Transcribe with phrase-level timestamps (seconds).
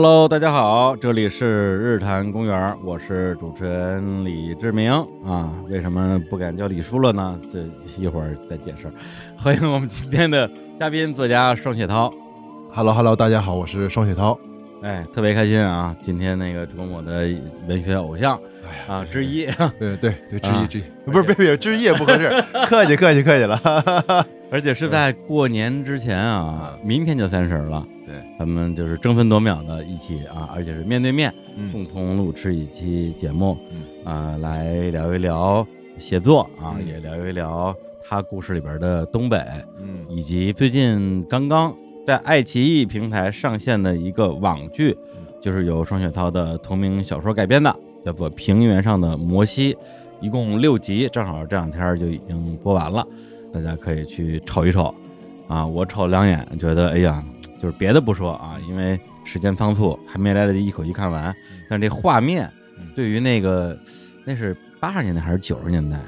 [0.00, 4.92] Hello，大家好，这里是日坛公园，我是主持人李志明
[5.26, 5.52] 啊。
[5.68, 7.36] 为什么不敢叫李叔了呢？
[7.52, 7.64] 这
[8.00, 8.88] 一会儿再解释。
[9.36, 10.48] 欢迎我们今天的
[10.78, 12.14] 嘉宾作家双雪涛。
[12.72, 14.38] Hello Hello，大家好，我是双雪涛。
[14.84, 15.96] 哎，特别开心啊！
[16.00, 17.28] 今天那个跟我的
[17.66, 19.46] 文学偶像哎呀，啊之一，
[19.80, 22.30] 对对对，之啊一之一，不是别别之一也不合适，
[22.70, 23.60] 客气客气客气了。
[24.52, 27.97] 而且是在过年之前啊，明天就三十了，对，
[28.38, 31.72] 咱们就是争分夺秒的一起啊，而且是面对面嗯。
[31.72, 33.82] 共同录制一期节目，嗯。
[34.04, 35.66] 啊、来聊一聊
[35.98, 36.86] 写作啊，嗯。
[36.86, 39.38] 也聊一聊他故事里边的东北，
[39.80, 40.04] 嗯。
[40.08, 41.74] 以及最近刚刚
[42.06, 45.26] 在爱奇艺平台上线的一个网剧，嗯。
[45.42, 49.74] 就是由双雪涛的同名小说改编的，叫做《平原上的摩西》，
[50.20, 53.04] 一共六集，正好这两天就已经播完了，
[53.52, 54.94] 大家可以去瞅一瞅。
[55.48, 57.24] 啊，我瞅两眼，觉得哎呀，
[57.60, 61.34] 就是别的不说啊，因为时间仓促，还没来得及一口气看完，
[61.68, 63.78] 但是这画面嗯对于那个
[64.24, 65.98] 那是八十年代还是九十年代？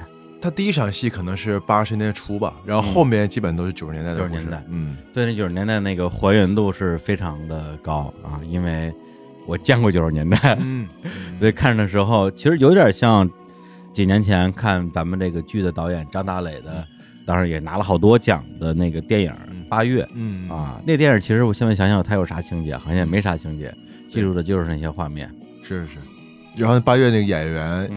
[0.43, 4.97] 他第一场戏可能是八十年代初吧，然后后面基本都是九十年代的故事90年代嗯。
[5.13, 8.91] 对那九十年代那个还原度是非常的高啊，因为
[9.47, 10.89] 我见过九十年代， 嗯，
[11.39, 13.29] 所以看的时候其实有点像
[13.93, 16.87] 几年前看咱们这个剧的导演张大磊的，
[17.27, 23.73] 当时也拿了好多奖的那个电影嗯《八月》嗯啊，那电影其实我现在想想它有啥情节，好像也没啥情节，
[24.09, 25.33] 记住的就是那些画面。
[25.63, 25.99] 是是。
[26.57, 27.97] 然后八月那个演员，嗯，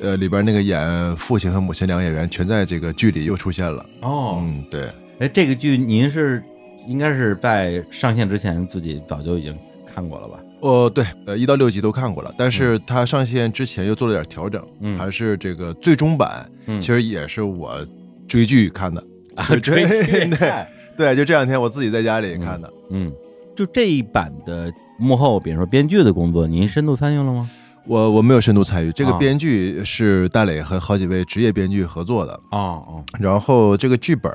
[0.00, 3.86] 呃，里边那个演父亲和母亲两个演员全在这个剧里又出现了。
[4.00, 4.88] 哦，嗯，对，
[5.20, 6.42] 哎，这个剧您是
[6.88, 9.56] 应该是在上线之前自己早就已经
[9.86, 10.40] 看过了吧？
[10.62, 17.86] 哦，对，呃，一到六集都看过了，但是他上线之前又做了点调整，嗯还是这个最终版，嗯，其实也是我
[18.26, 19.02] 追剧看的。
[19.34, 22.72] 啊追剧对看对，就这两天我自己在家里看的。
[22.90, 23.12] 嗯，
[23.54, 27.48] 就这一版的幕后，比如说编剧的工作，您深度参与了吗？
[27.84, 32.32] 我我没有深度参与，这个啊编剧是大磊和好几位职业编剧合作的。
[32.52, 34.32] 哦哦，然后这个剧本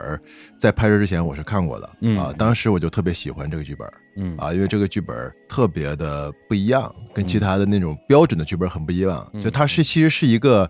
[0.60, 5.16] 在拍摄之前我是看过的，嗯啊，当时我就特别喜欢这个剧本嗯啊，因为这个剧本
[5.48, 10.70] 特别的不一样，跟其他的那种标准的剧本很不一样，嗯就它是其实是一个。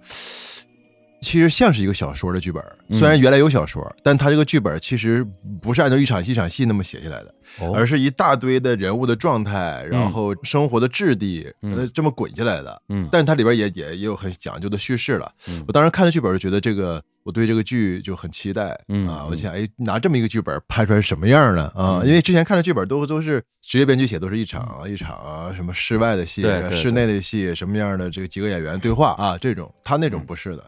[1.19, 5.25] 其实像是一个小说的剧本虽然原来有小说，但它这个剧本其实
[5.61, 11.51] 不是按照一场戏一场戏那么写下来的，哦而是一大堆的人物的状态，然嗯后生活的质地，
[11.93, 12.81] 这么滚下来的。
[12.89, 15.31] 嗯但是它里边也也也有很讲究的叙事了。
[15.47, 19.21] 嗯我当时看的剧本就觉得这个，我对这个剧就很期待嗯啊！
[19.23, 21.63] 嗯我就想，哎，拿这么一个剧本拍出来是什么样呢？
[21.75, 30.63] 啊，嗯因为之前看的剧本都都是职业编剧写，都是一场啊一场啊，什么室外的戏对对对、室内的戏，什么样的这个几个演员对话啊，这种他那种不是的。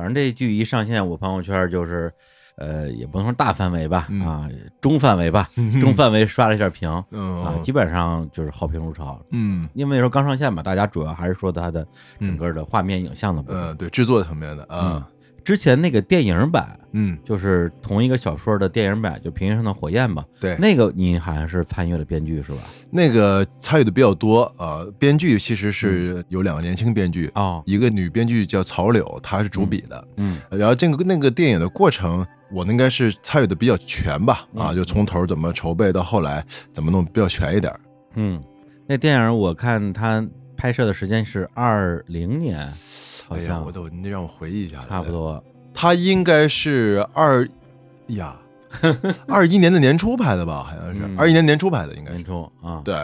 [0.00, 2.10] 哎，反正这剧一上线，我朋友圈就是，
[2.56, 4.48] 呃，也不能说大范围吧，嗯啊，
[4.80, 9.20] 中范围吧，中范围刷了一下屏啊，嗯基本上就是好评如潮。
[9.30, 11.84] 嗯因为那时候刚上线嘛，大家主要还是说它的
[12.18, 13.60] 整嗯个的画面、影像的部分。
[13.60, 15.08] 嗯，对，制作层面的嗯啊，，
[15.50, 22.58] 之前那个电影版嗯，就是同一个小说的电影版，就《平原上的火焰》吧，对，那个你好像是参与了编剧是吧？
[22.88, 24.86] 那个参与的比较多啊。
[24.96, 30.08] 编剧其实是有两个年轻编剧，哦，一个女编剧叫曹柳，她是主笔的。
[30.18, 37.74] 嗯然后这个那个电影的过程，我应该是参与的比较全吧，啊，嗯就从头怎么筹备到后来怎么弄比较全一点。
[38.14, 38.40] 嗯，
[38.86, 40.24] 那电影我看它
[40.56, 42.72] 拍摄的时间是二零年，
[43.30, 45.10] 好哎呀，像我都你得让我回忆一下，差不。
[45.10, 45.42] 多。
[45.72, 47.48] 他应该是二
[48.08, 48.36] 呀，
[49.28, 50.64] 二一年的年初拍的吧？
[50.64, 52.24] 好像是嗯二一年年初拍的，应该年。
[52.24, 52.94] 初啊，对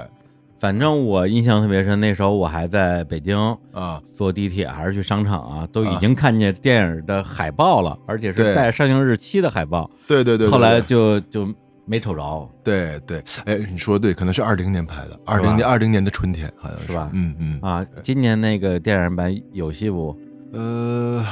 [0.59, 3.39] 反正我印象特别深，那时候我还在北京
[3.73, 9.89] 啊，坐地铁还是去商场啊，都已经看见电影的海报了，而且是带上映日期的海报。
[10.09, 10.49] 对对对。
[10.49, 11.47] 对后来就就
[11.87, 17.87] 没瞅着，对对，哎，你说的对，可能是二零年拍的，二零年二零年的春天，好像是吧嗯嗯啊。
[18.03, 20.19] 今年那个电影版有戏不？
[20.53, 21.25] 呃，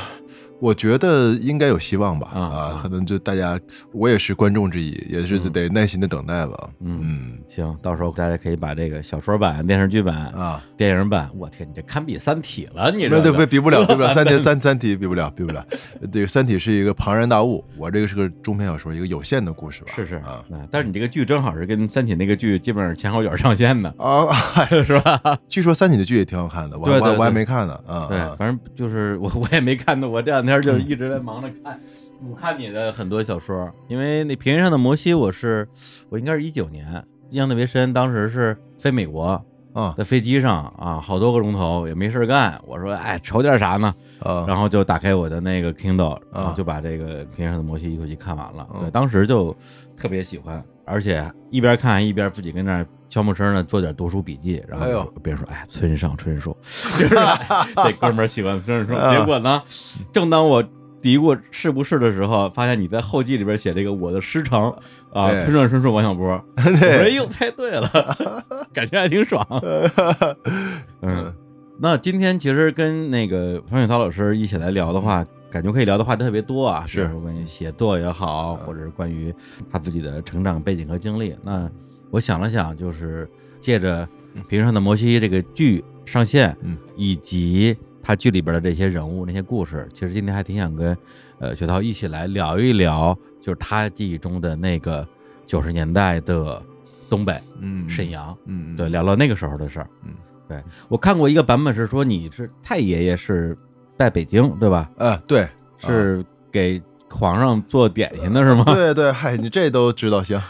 [0.60, 2.28] 我觉得应该有希望吧。
[2.34, 3.58] 啊可能就大家，
[3.92, 6.70] 我也是观众之一，也是嗯得耐心的等待吧。
[6.80, 15.64] 嗯嗯行，到时候大家可以把这个小说版、电视剧版、啊，电影版，我天，你这堪比《三体》了，你这个不比不了， 比不了，三体三三体比不了，比不了。
[16.12, 19.92] 这个三体是一个庞然大物，我这个是个中篇小说，一个有限的故事吧。
[19.94, 24.28] 是是啊啊，但是你这个剧正好是跟《三体》那个剧基本上前后脚上线的，啊，
[24.84, 25.38] 是吧？
[25.48, 27.78] 据说三体的剧也挺好看的，我我还我还没看呢。
[27.86, 31.80] 啊，对，啊反正就是我 我也没看到，我这两天就一直在忙着看，
[32.30, 35.68] 我看你的很多小说，因为那《平原上的摩西》，我是
[36.08, 36.86] 我应该是一九年，
[37.30, 43.94] 印象特别深，当时是飞美国，啊在飞机上啊，好多个钟头也没事干，我说哎瞅点啥呢？
[44.20, 48.66] 啊，然后就打开我的那个 Kindle，然后啊就把这个《平原上的摩西》一口气看完了。
[48.92, 49.54] 当时就
[49.96, 56.56] 特别喜欢，而且一边看一边自己跟那儿悄没声呢做点读书笔记，然后别人说：“哎，村上春树，
[56.98, 58.98] 就是哎这哥们儿喜欢村上春树。
[59.06, 59.62] ”啊结果呢，
[60.10, 60.60] 正当我
[61.00, 64.68] 嘀咕是不是的时候，发现你在后记里边写这个我的师承
[65.14, 66.26] 啊，村上春树、王小波。
[66.56, 67.88] 我说：“哎对，呦，猜对了，
[68.74, 69.46] 感觉还挺爽。”
[71.02, 71.32] 嗯，
[71.78, 79.32] 那今天其实跟那个方雪涛老师一起来聊的话，感觉可以聊的话题特别多啊，是关于写作也好，或者是关于
[79.70, 81.36] 他自己的成长背景和经历。
[81.44, 81.70] 那
[82.14, 83.28] 我想了想，就是
[83.60, 84.06] 借着
[84.46, 90.96] 《平原上的摩西》这个剧上线，嗯，以及他剧里边的这些人物、那些故事，其实今天还挺想跟
[91.40, 95.04] 呃雪涛一起来聊一聊，就是他记忆中的那个
[95.44, 96.62] 九十年代的
[97.10, 98.30] 东北嗯，沈阳。
[98.44, 99.88] 嗯，嗯，对，聊聊那个时候的事儿。
[100.04, 100.12] 嗯，
[100.48, 103.58] 对我看过一个版本是说你是太爷爷是
[103.98, 104.88] 在北京对吧？
[104.98, 108.62] 呃，对，是给皇上做点心的是吗？
[108.66, 110.40] 对对，嗨，你这都知道， 行，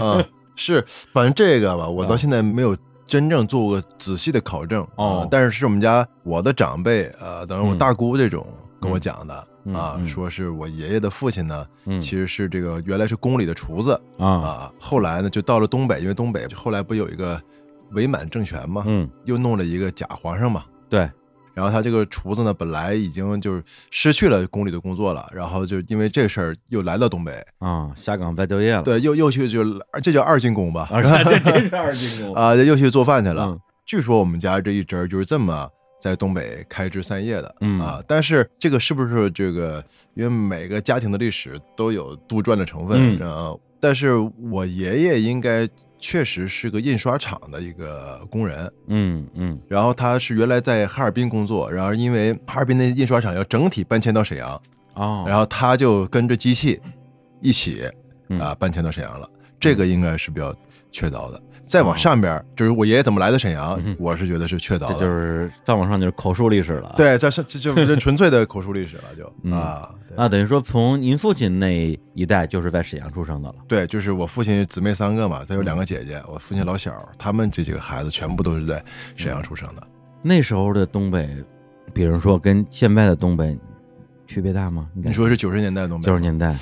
[0.00, 0.24] 啊，
[0.56, 2.16] 是，反正这个吧，我到啊。
[2.16, 7.78] 现在没有真正做过仔细的考证哦啊，但是是我们家我的长辈，呃，等于我嗯。
[7.78, 8.46] 大姑这种
[8.80, 12.00] 跟我讲的嗯啊嗯，说是我爷爷的父亲呢，嗯。
[12.00, 14.26] 其实是这个原来是宫里的厨子啊。
[14.26, 17.40] 啊，后来呢就到了东北，因为东北后来不有一个
[17.92, 19.08] 伪满政权嘛，嗯。
[19.24, 21.10] 又弄了一个假皇上嘛，对
[21.54, 28.82] 然后他这个厨子呢，本来已经就是失去了宫里的工作了，然后就因为这事儿又来到东北，啊下岗再就业了。
[28.82, 29.64] 对，又又去就
[30.02, 31.14] 这叫二进宫吧，啊，这是
[31.76, 33.46] 二进宫啊，又去做饭去了。
[33.46, 35.68] 嗯据说我们家这一支儿就是这么
[36.00, 39.84] 在东北开枝散叶的，嗯啊，但是这个是不是这个？
[40.14, 44.14] 因为每个家庭的历史都有杜撰的成分，嗯啊，但是
[44.50, 45.68] 我爷爷应该
[46.06, 49.58] 确实是个印刷厂的一个工人，嗯嗯。
[49.66, 54.60] 然后他是原来在哈尔滨工作，然后因为哈尔滨的印刷厂要整体搬迁到沈阳，
[54.96, 56.78] 哦，然后他就跟着机器
[57.40, 57.90] 一起
[58.28, 58.38] 嗯。
[58.38, 59.26] 啊搬迁到沈阳了。
[59.58, 60.54] 这个应该是比较
[60.92, 61.42] 确凿的。
[61.66, 64.88] 再往上边，就是我爷爷怎么来的沈阳我是觉得是确凿的。
[64.88, 73.54] 这就是再往上就是口述历史了。，对，这是这就这纯粹的口述历史了，就 嗯啊，那等于说从您父亲那一代就是在沈阳出生的了。
[73.66, 78.84] 对，就是我父亲姊妹三个嘛，他有两个姐姐，我父亲老小，他们这几个孩子全部都是在
[79.16, 79.82] 沈阳出生的。
[80.22, 81.28] 那时候的东北，
[81.92, 83.56] 比如说跟现在的东北
[84.26, 84.88] 区别大吗？
[84.94, 86.56] 你说是九十年代东北九十年代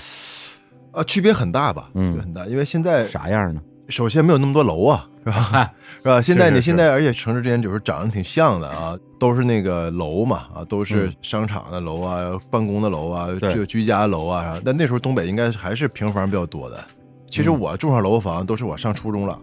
[0.92, 1.90] 啊，区别很大吧？
[1.94, 3.60] 嗯很大，因为现在啥样呢？
[3.88, 5.72] 首先没有那么多楼啊，是吧？
[6.02, 6.22] 是吧？
[6.22, 14.60] 现在你现在，而且城市之间就是长得挺像的啊，都是那个楼嘛，啊，都是嗯商场的楼啊，办公的楼啊，对就居家楼啊。
[14.64, 16.84] 但那时候东北应该还是平房比较多的。
[17.28, 19.38] 其实嗯我住上楼房都是我上初中了，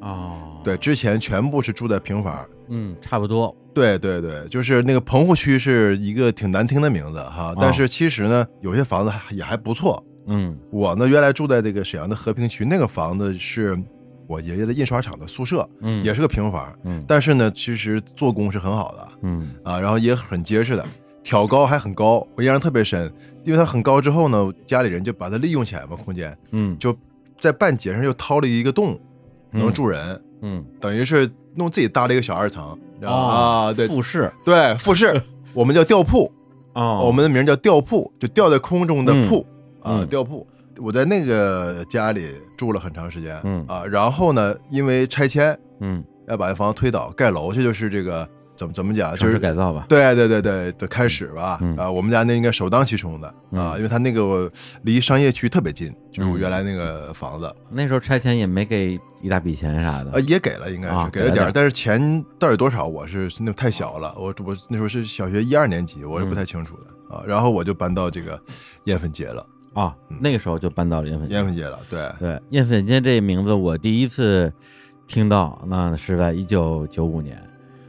[0.00, 2.44] 哦，对，，之前全部是住在平房。
[2.68, 3.54] 嗯，差不多。
[3.74, 10.02] 对对对，就是那个棚户区是一个挺难听的名字哈，但是其实呢，有些房子还也还不错。
[10.28, 10.56] 嗯。
[10.70, 13.76] 我呢，原来住在这个沈阳的和平区，那个房子是
[14.26, 17.02] 我爷爷的印刷厂的宿舍，嗯，也是个平房，嗯。
[17.08, 19.54] 但是呢，其实做工是很好的嗯。
[19.64, 20.86] 啊，然后也很结实的，
[21.22, 23.12] 挑高还很高，我印象特别深，
[23.44, 26.96] 因为它很高之后呢，家里人就把它利用起来嘛，空间嗯，就
[27.38, 28.98] 在半截上又掏了一个洞，
[29.50, 34.30] 能住人，嗯，等于是弄自己搭了一个小二层，然后、哦啊，对复式。
[34.44, 35.22] 对，复式，
[35.54, 36.30] 我们叫吊铺，
[36.74, 39.46] 哦，我们的名叫吊铺，就吊在空中的铺、
[39.82, 40.46] 啊，嗯吊铺。
[40.80, 49.86] 我在那个家里住了很长时间，嗯啊，然后呢，因为拆迁嗯，要把那房子推倒盖楼，这就是这个怎么怎么讲，就是改造吧。
[49.88, 51.58] 对对对对的开始吧。
[51.62, 54.48] 嗯啊，我们家那应该首当其冲的啊，嗯因为它那个
[54.82, 60.20] 离商业区特别近，就是我嗯原来那个房子，那时候拆迁也没给一大笔钱啥的呃，。
[60.20, 67.24] 也给了，应该啊是给了点儿，给了点儿但是钱到底多少，我是那太小了，我我那时候是小学一二年级，我是不嗯太清楚的啊。
[67.26, 68.40] 然后我就搬到这个
[68.84, 69.44] 燕粉街了，
[69.78, 71.34] 啊，那个时候就搬到了燕粉街。
[71.34, 74.52] 燕粉街了，对，对，燕粉街这名字我第一次
[75.06, 77.40] 听到，那是在一九九五年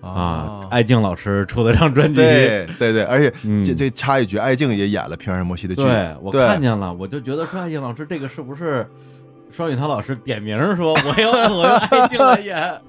[0.01, 2.21] 啊，艾静老师出的张专辑。
[2.21, 8.87] 对对对，而且嗯这这插一句，艾静也演了《平原上摩西》的剧，对，我看见了，我就觉得说艾静老师这个是不是
[9.51, 12.81] 双雪涛老师点名说 我要我要艾静来演？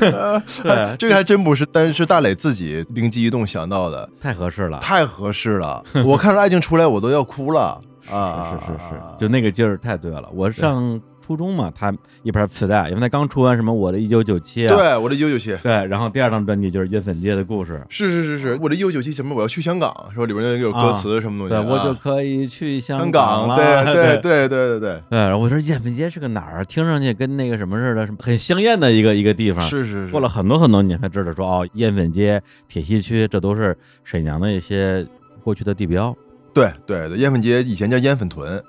[0.00, 4.80] 对， 这个还真不是，但是大磊自己灵机一动想到的，太合适了。
[4.80, 5.84] 太合适了。
[6.04, 7.80] 我看着艾静出来，我都要哭了
[8.16, 8.58] 啊！
[8.60, 10.28] 是是是是，就那个劲儿太对了。
[10.32, 15.56] 我上初中嘛，他一盘磁带，因为他刚出完什么《我的一九九七》啊，对我的一九九七。
[15.62, 19.32] 对，然后第二张专辑就是《烟粉街的故事是是是是，我的一九九七什么？
[19.34, 20.24] 我要去香港，是吧？
[20.26, 21.64] 里边那个有歌词什么》，东西？
[21.64, 23.56] 对，我就啊可以去香香港了。
[23.56, 26.64] 港，对对对对对对对，然后我说烟粉街是个哪儿啊？
[26.64, 29.60] 听上去跟那个什么似的，什么很香艳的一个一个地方。
[29.64, 30.10] 是是是。
[30.10, 35.06] 过了很多很多年才知道说哦，烟粉街、铁西区，这都是沈阳的一些
[35.44, 36.16] 过去的地标。
[36.52, 38.62] 对对对，烟粉街以前叫烟粉屯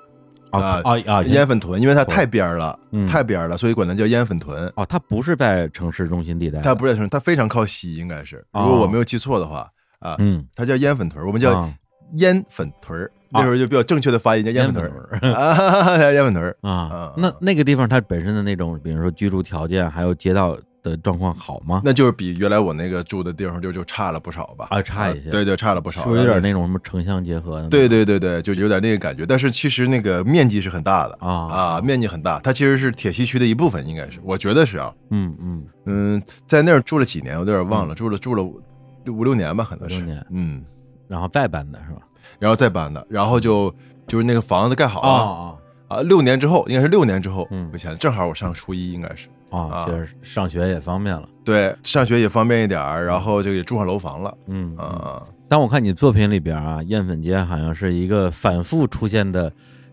[0.51, 1.23] 啊啊啊！
[1.23, 4.71] 烟粉屯，因为它太边儿了，嗯太边儿了，所以管它叫烟粉屯。
[4.75, 9.69] 哦，它不是在城市中心地带，它不是在城市，它非常靠西，应该是，如哦果我没有记错的话
[10.00, 11.73] 啊，嗯它叫烟粉屯儿，我们叫啊
[12.17, 13.09] 烟粉屯儿。
[13.33, 14.91] 那时候就比较正确的发音叫烟粉屯
[15.33, 17.13] 啊，烟粉屯啊。
[17.15, 21.81] 那那个地方它本身的那种，比如说居住条件还有街道的状况好吗？
[21.83, 24.67] 那就是比原来我那个住的地方就就差了不少吧？
[24.71, 26.01] 啊差一些对对，差了不少。
[26.01, 27.69] 是不是有点那种什么城乡结合的？
[27.69, 29.25] 对对对对，就有点那个感觉。
[29.25, 32.39] 但是其实那个面积是很大的啊啊，面积很大。
[32.39, 34.93] 它其实是铁西区的一部分，应该是，我觉得是啊。
[35.09, 38.61] 嗯嗯嗯，在那儿住了几年，我有点忘了，住了住了五
[39.07, 40.63] 五六年吧，可能是五六年嗯，
[41.07, 42.01] 然后再搬的是吧？
[42.39, 43.73] 然后再搬的，然后就
[44.07, 49.27] 就是那个房子盖好了啊啊，六年之后，应该是六年之后嗯回迁，正好我上初一，应该是。
[49.27, 51.27] 啊啊就是上学也方便了。
[51.43, 54.38] 对，上学也方便一点儿，然后就给住上楼房了。
[54.48, 54.86] 嗯嗯。
[54.88, 55.24] 啊。
[55.48, 59.51] 但我看你作品里边啊，艳粉街好像是一个反复出现的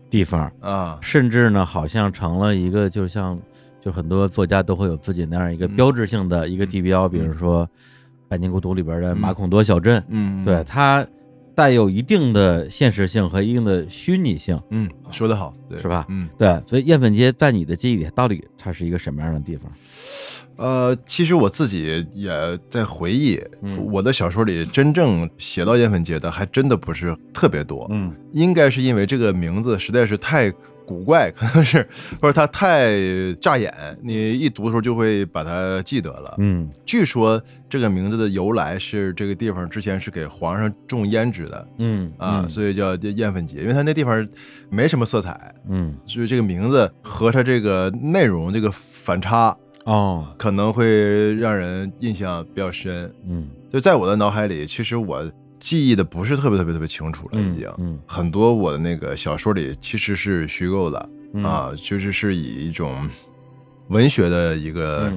[0.09, 3.37] 地方，啊，甚至呢，好像成了一个就像
[3.81, 5.75] 就很多作家都会有自己那样一个嗯。
[5.75, 7.65] 标志性的一个地标，比如说
[8.29, 11.05] 《百年孤独》里边的马孔多小镇，嗯，对，它
[11.59, 16.05] 带有一定的现实性和一定的虚拟性，嗯，说得好，对，是吧？
[16.07, 19.69] 嗯，对，所以燕粉街在你的记忆里，到底它是一个什么样的地方？
[20.55, 23.77] 呃，其实我自己也在回忆，嗯。
[23.91, 28.15] 我的小说里真正写到艳粉街的，还真的不是特别多，嗯。
[28.31, 30.49] 应该是因为这个名字实在是太
[30.89, 31.87] 古怪， 可能是
[32.19, 32.95] 或者它太
[33.39, 36.33] 扎眼，你一读的时候就会把它记得了。
[36.39, 36.67] 嗯。
[36.83, 42.49] 据说这个名字的由来是这个地方之前是给皇上种胭脂的嗯啊，嗯。
[42.49, 44.27] 所以叫艳粉节，因为它那地方
[44.71, 45.95] 没什么色彩，嗯。
[46.05, 49.55] 所以这个名字和它这个内容这个反差
[49.85, 50.25] 哦。
[50.39, 53.13] 可能会让人印象比较深。
[53.27, 53.47] 嗯。
[53.71, 57.69] 就在我的脑海里，其实我记忆的不是特别特别特别清楚了，嗯已经。
[57.77, 57.99] 嗯。
[58.07, 61.43] 很多我的那个小说里其实是虚构的、嗯。
[61.43, 63.09] 啊，就是是以一种
[63.89, 65.11] 文学的一个，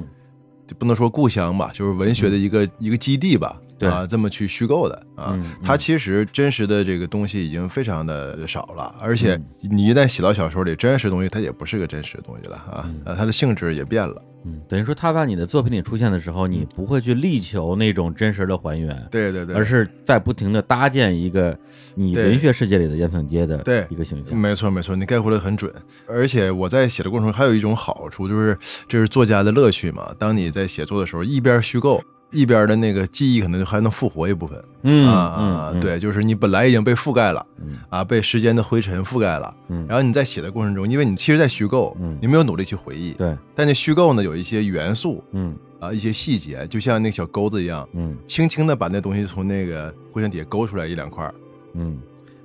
[0.79, 5.39] 不能说故乡吧，就是文学的一个、一个基地吧，啊，这么去虚构的啊。
[5.63, 9.71] 它其实真实的这个东西已经非常的少了，而且嗯。
[9.77, 14.23] 你一旦写到小说里，真实的东西它也不是个真实的东西了啊，啊，它的性质也变了。
[14.45, 21.57] 嗯，等于说他在你的作品里出现的时候，你不会去力求那种真实的还原，对对对，而是在不停的搭建一个
[21.95, 24.37] 你文学世界里的烟粉街的对一个形象。
[24.37, 25.73] 没错没错，你概括的很准。
[26.09, 28.59] 而且我在写的过程中还有一种好处，就是
[28.89, 30.13] 这是作家的乐趣嘛。
[30.19, 34.63] 当你在写作的时候，一边虚构，一边的那个记忆可能还能复活一部分。
[34.83, 37.77] 嗯啊对，就是你本来已经被覆盖了嗯。
[37.89, 39.55] 啊，被时间的灰尘覆盖了。
[39.69, 39.87] 嗯。
[39.89, 45.57] 然后你在写的过程中，因为你其实在虚构嗯，你没有努力去回忆，对，但那虚构呢有一些元素嗯。
[45.79, 48.17] 啊，一些细节，就像那个小钩子一样，嗯。
[48.27, 51.35] 轻轻的把那东西从那个灰尘底下勾出来一两块儿。
[51.75, 51.99] 嗯，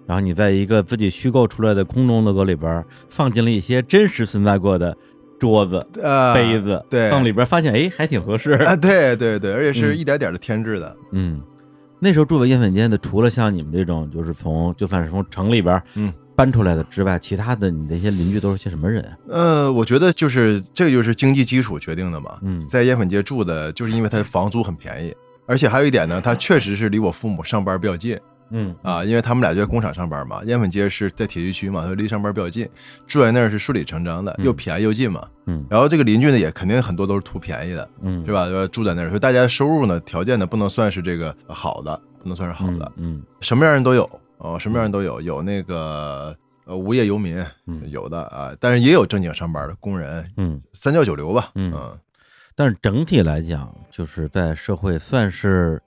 [0.05, 4.95] 然后你在一个自己虚构出来的空中 logo 里边放进了一些真实存在过的
[5.39, 8.51] 桌子、呃，杯子，对放里边发现哎还挺合适。
[8.51, 10.95] 啊，对对对，而且是嗯一点点的添置的。
[11.11, 11.41] 嗯，
[11.99, 19.17] 那时候住在烟粉街的，除了像你们这种就是从就算是从城里边嗯搬出来的之外，其他的你那些邻居都是些什么人啊？
[19.29, 22.37] 呃，我觉得就是这个就是经济基础决定的嘛。
[22.41, 25.15] 嗯在烟粉街住的，就是因为它房租很便宜，
[25.47, 28.17] 而且还有一点呢，它确实是离我父母上班比较近
[28.49, 30.43] 嗯啊，因为他们俩就在工厂上班嘛。
[30.45, 32.67] 燕粉街是在铁西区嘛，所以离上班比较近，
[33.05, 35.27] 住在那儿是顺理成章的，嗯又便宜又近嘛。
[35.45, 38.43] 嗯然后这个邻居呢，也肯定很多都是图便宜的，嗯，是吧？
[38.43, 46.35] 呃住在那儿，所以大家收入呢条件呢不能算是这个好的，不能算是好的，嗯什么样人都有哦，什么样人都有，有那个
[46.65, 51.97] 呃无业游民，嗯有的啊，但是也有正经上班的工人，嗯，三教九流吧，嗯嗯
[52.55, 55.81] 但是整体来讲，就是在社会算是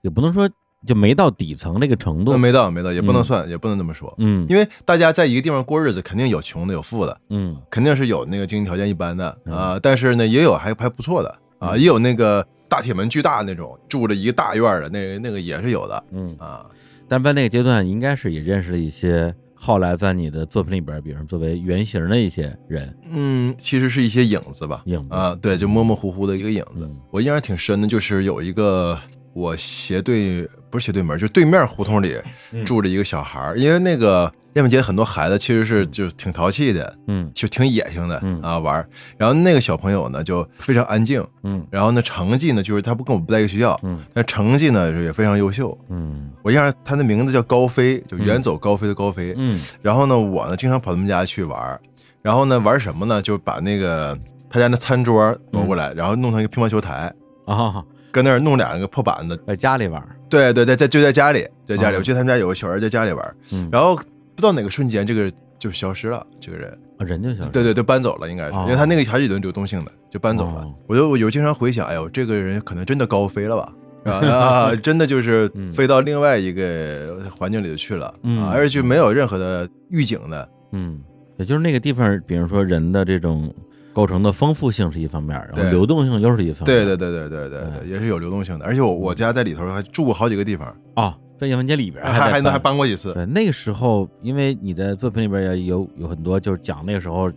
[0.00, 0.48] 也不能说
[0.86, 2.32] 就没到底层这个程度。
[2.32, 3.24] 那没到没到，也不能嗯。
[3.24, 4.46] 算，也不能这么说，嗯。
[4.48, 7.56] 因为大家在一个地方过日子，肯定有穷的，有富的，嗯。
[7.70, 9.54] 肯定是有那个经济条件一般的嗯。
[9.54, 11.28] 啊，但是呢，也有还还不错的。
[11.58, 11.78] 啊，嗯。
[11.80, 16.66] 也有那个大铁门巨大那种，住着一个大院儿的，那个那个也是有的嗯，啊，
[17.08, 22.94] 但在那个阶段，应该是也认识了一些后来在你的作品里边，比如作为原型的一些人。
[23.10, 25.14] 嗯，其实是一些影子吧，影子。
[25.14, 26.80] 啊，对，就模模糊糊的一个影子。
[26.82, 26.96] 嗯。
[27.10, 28.98] 我印象挺深的，就是有一个
[29.34, 32.16] 我斜对不是斜对门，就对面胡同里
[32.52, 32.64] 嗯。
[32.64, 37.30] 住着一个小孩儿，因为那个燕粉街很多孩子其实是就挺淘气的，嗯。
[37.34, 38.40] 就挺野性的嗯。
[38.40, 38.88] 啊玩儿。
[39.18, 41.66] 然后那个小朋友呢就非常安静，嗯。
[41.70, 44.00] 然后呢成绩呢就是他不跟我不在一个学校，嗯。
[44.12, 45.76] 但成绩呢也非常优秀。
[45.88, 46.30] 嗯。
[46.42, 49.34] 我印象他的名字叫高飞，就远走高飞的高飞。
[49.36, 49.60] 嗯。
[49.82, 51.80] 然后呢，我呢经常跑他们家去玩儿，
[52.22, 53.20] 然后呢玩什么呢？
[53.20, 54.16] 就把那个
[54.48, 57.12] 他家那餐桌挪过来，然后弄成一个乒乓球台，
[57.46, 57.82] 啊，
[58.14, 59.36] 跟那儿弄两个破板子。
[59.44, 60.00] 在家里玩。
[60.30, 64.02] 对对对，在就在家里，在家里，哦我记得他们家有个小人在家里玩，嗯然后不
[64.36, 66.70] 知道哪个瞬间，这个就消失了，这个人。
[66.96, 70.60] 啊人就消失对对对，搬走了，应该是，哦因为他那个还是有流动性的，就搬走了。
[70.62, 73.72] 哦我就我有经常回想，哎呦，这个人可能真的高飞了吧？
[74.10, 80.48] 啊，真的就是嗯飞到另外一个环境里头去了、嗯啊，而且就没有任何的预警的。
[80.72, 81.00] 嗯，
[81.36, 83.52] 也就是那个地方，比如说人的这种
[83.94, 86.76] 构成的丰富性是一方面，然后对流动性又是一方面。
[86.76, 88.66] 对对对对对对对，也是有流动性的。
[88.66, 92.72] 而且我我家在里头还住过好几个地方，哦，在叶文街里边还还还能还搬。
[92.72, 93.14] 搬过几次。
[93.14, 97.30] 对，那个时候，因为你的作品里边也有有很多就是讲那个时候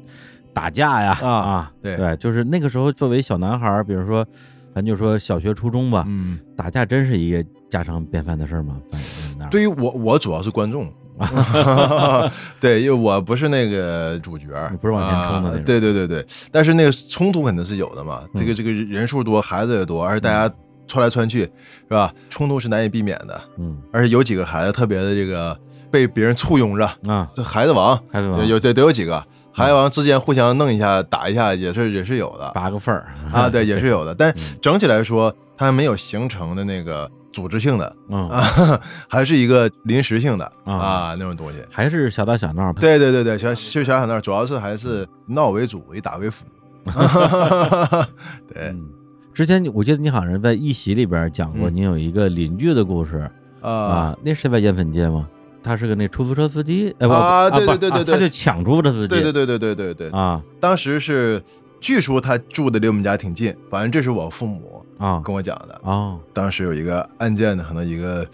[0.52, 4.26] 打架呀啊啊，对对，就是那个时候作为小男孩儿，比如说
[4.74, 8.82] 咱就说小学初中吧，嗯，打架真是一个家常便饭的事儿吗？
[8.92, 10.92] 在你那儿对于我我主要是观众。
[12.60, 15.62] 对，因为我不是那个主角，你不是往前冲的那种。
[15.62, 18.22] 啊对对对对，但是那个冲突肯定是有的嘛。
[18.36, 20.54] 这个嗯这个人数多，孩子也多，而且大家
[20.88, 22.14] 窜来窜去，是吧？
[22.30, 23.42] 冲突是难以避免的。
[23.58, 23.78] 嗯。
[23.92, 25.58] 而且有几个孩子特别的这个
[25.92, 28.48] 被别人簇拥着，啊，这孩子王孩子王。
[28.48, 32.52] 有得得有几个孩子王之间互相弄一下、打一下，也是也是有的。
[32.54, 33.08] 拔个份儿。
[33.32, 34.14] 啊，对，也是有的。
[34.14, 34.58] 但 嗯。
[34.62, 40.74] 整体来说，它没有形成的那个组织性的嗯，啊， 还是一个临时性的啊。
[40.74, 41.60] 啊那种东西。
[41.70, 42.74] 还是小打小闹。
[42.74, 46.48] 对对对对，小就小打小闹，主要是还是闹为主，以打为辅。
[48.52, 48.70] 对。
[48.74, 48.90] 嗯，
[49.36, 51.76] 之前我记得你好像在一席里边讲过，嗯。
[51.76, 53.30] 你有一个邻居的故事
[53.62, 55.28] 啊，啊，那是在烟粉街吗？
[55.62, 57.14] 他是个那出租车司机，哎不
[57.60, 58.14] 对对对对。
[58.16, 60.42] 他就抢出租车司机，对对对对对对对，啊。
[60.60, 61.40] 当时是
[61.80, 65.80] 据说他住的离我们家挺近，反正这是我父母啊跟我讲的。
[65.84, 68.26] 哦，当时有一个案件呢，可能一个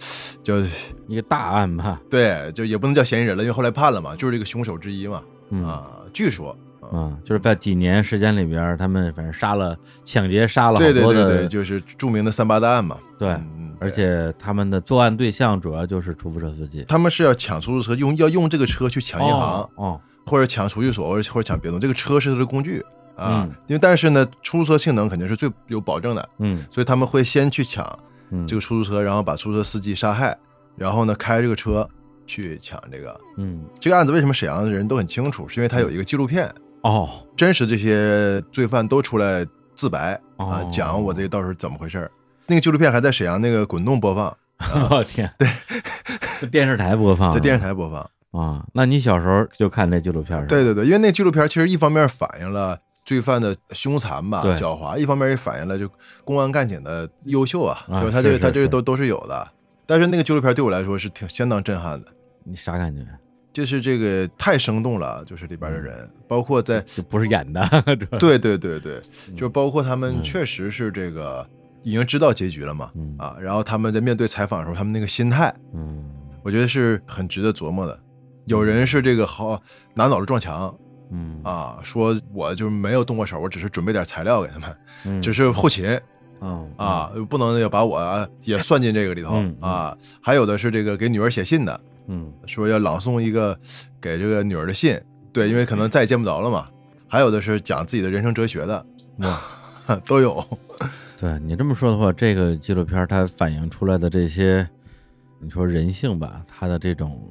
[0.43, 0.55] 叫
[1.07, 5.21] 一个大案吧，对，就也不能叫嫌疑人了，因为后来判了嘛，就是这个凶手之一嘛。
[5.49, 6.49] 嗯啊，据说。
[6.49, 6.59] 啊
[6.91, 12.99] 啊，就是在几年时间里边，他们反正杀了抢劫杀了好对对多的，对对，就是著名的三八大案嘛。
[13.17, 21.81] 对嗯嗯而对且他们的作案对象主要就是出租车司机，他们是要抢出租车，用要用这个车去抢银行，哦哦，或者抢储蓄所，或者或者抢别的东西。
[21.81, 22.83] 这个车是他的工具
[23.15, 27.85] 啊，嗯因为但是呢，出租车性能肯定是最有保证的，嗯所以他们会先去抢
[28.31, 30.37] 嗯，这个出租车，然后把出租车司机杀害，
[30.75, 31.87] 然后呢开这个车
[32.25, 33.19] 去抢这个。
[33.37, 35.47] 嗯这个案子为什么沈阳的人都很清楚？
[35.47, 36.49] 是因为他有一个纪录片，
[36.81, 39.45] 哦真实这些罪犯都出来
[39.75, 42.09] 自白啊哦，讲我这个到时候怎么回事儿。
[42.47, 44.35] 那个纪录片还在沈阳那个滚动播放，
[44.89, 45.47] 我天，对，
[46.51, 48.09] 电视台播放，在电视台播放。
[48.31, 50.47] 啊，那你小时候就看那纪录片是吧？
[50.49, 52.77] 对对对，因为那纪录片其实一方面反映了
[53.13, 55.87] 罪犯的凶残吧、狡猾，一方面也反映了就
[56.25, 59.47] 公安干警的优秀啊，啊就是他这个他这个都都是有的。
[59.85, 62.07] 但是那个纪录片对我来说是挺相当震撼的，
[62.43, 63.05] 你啥感觉？
[63.51, 67.61] 就是这个太生动了，就是里边的人，包括在不是演的，
[68.17, 68.99] 对对对对，
[69.29, 69.35] 嗯。
[69.35, 70.23] 就包括他们嗯。
[70.23, 71.47] 确实是这个
[71.83, 73.15] 已经知道结局了嘛，嗯。
[73.19, 76.03] 啊，然后他们在面对采访的时候，他们那个心态，嗯。
[76.41, 77.99] 我觉得是很值得琢磨的。
[78.45, 79.61] 有人是这个好
[79.93, 80.75] 拿脑袋撞墙
[81.13, 85.85] 嗯啊，说我就没有动过手，我只是准备点材料给他们，嗯，只是后勤
[86.41, 89.97] 嗯啊，不能要把我啊也算进这个里头嗯嗯啊。
[90.19, 93.57] 还有的是这个给女儿写信的，嗯说要朗诵一个
[94.01, 94.99] 给这个女儿的信，
[95.31, 96.67] 对，因为可能再也见不着了嘛。
[97.07, 98.85] 还有的是讲自己的人生哲学的，
[99.19, 100.43] 嗯， 都有。
[101.15, 104.67] 对你这么说的话，这个纪录片它反映出来的这些，
[105.39, 107.21] 你说人性吧，它的这种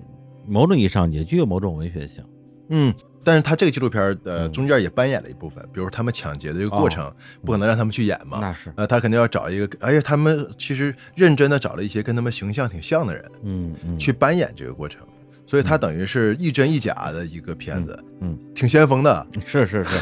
[0.46, 2.24] 某种意义上也具有某种文学性。
[2.70, 4.52] 嗯，但是他这个纪录片呃嗯。
[4.52, 7.12] 中间也扮演了一部分，比如他们抢劫的这个过程，
[7.44, 8.38] 不可能让他们去演嘛。
[8.40, 15.00] 那是，呃，他肯定要找一个，而且他们其实认真的找了一些跟他们形象挺像的人嗯嗯，去扮演这个过程，
[15.46, 19.96] 所以他等于是一真一假的一个片子，嗯，挺先锋的，是是是，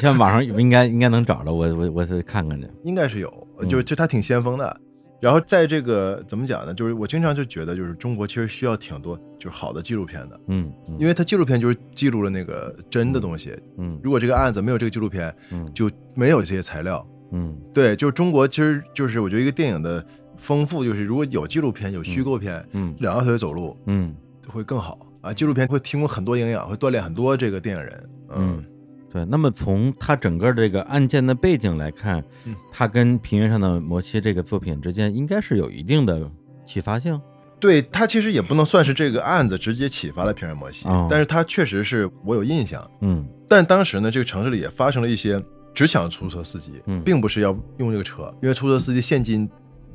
[0.00, 2.68] 像网上应该应该能找着，我我我去看看去。
[2.84, 3.68] 应该是有，嗯。
[3.68, 4.80] 就就他挺先锋的。
[5.22, 6.74] 然后在这个怎么讲呢？
[6.74, 13.56] 就是我经常就觉得，就是中国其实需要挺多就是好的纪录片的，嗯，嗯因为它纪录片就是记录了那个真的东西。
[13.78, 17.06] 嗯如果这个案子没有这个纪录片，嗯就没有这些材料。
[17.30, 20.04] 嗯对，就是中国其实就是我觉得一个电影的
[20.36, 24.12] 丰富，就是如果有纪录片有虚构片，嗯两条腿走路嗯，
[24.48, 25.32] 会更好啊。
[25.32, 28.10] 纪录片会提供很多营养，会锻炼很多这个电影人。
[28.34, 28.64] 嗯，
[29.12, 29.24] 对。
[29.26, 36.30] 那么从他整个这个案件的背景来看嗯，它跟《平原上的摩西》这个作品之间应该是有一定的
[36.64, 37.20] 启发性。
[37.60, 42.90] 对他其实也不能算是这个案子直接启发了平原摩西，哦但是他确实是我有印象。
[43.02, 45.40] 嗯但当时呢，这个城市里也发生了一些
[45.72, 49.48] 只抢出租车司机，嗯并不是要用这个车，因为出租车司机现金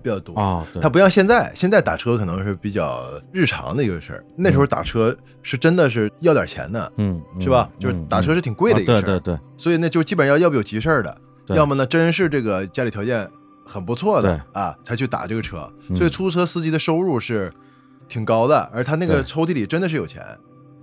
[0.07, 0.33] 比较多。
[0.39, 4.23] 啊，对，他不像现在，现在打车可能是比较日常的一个事儿。
[4.37, 7.69] 那时候打车是真的是要点钱的，嗯嗯是吧？
[7.73, 11.15] 嗯就是打车是挺贵的一个啊事儿，对对对，所以那就基本上要要不有急事儿的，
[11.47, 13.29] 要么呢真是这个家里条件
[13.65, 15.69] 很不错的啊，才去打这个车。
[15.89, 17.51] 嗯所以出租车司机的收入是
[18.07, 20.23] 挺高的，而他那个抽屉里真的是有钱。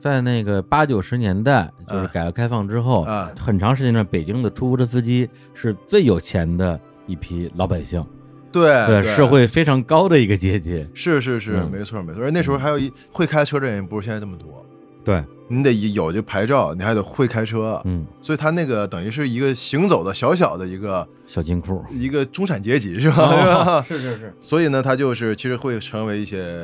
[0.00, 8.04] 在那个八九十年代，就是啊改革开放之后，啊很长时间呢，北京的出租车司机是最有钱的一批老百姓，
[8.62, 10.86] 对对社会非常高的一个阶级。
[10.94, 11.70] 是是是，嗯。
[11.70, 12.22] 没错没错。
[12.22, 14.64] 而那时候还有一会开车的人也不是现在这么多，
[15.04, 21.84] 对，你得有这牌照，你还得会开车，嗯，所以他那个等于是一个行走的小小的一个小金库。
[21.90, 23.42] 一个中产阶级是吧？
[23.42, 23.84] 是吧？
[23.88, 26.56] 是是是，所以呢，他就是其实会成为一些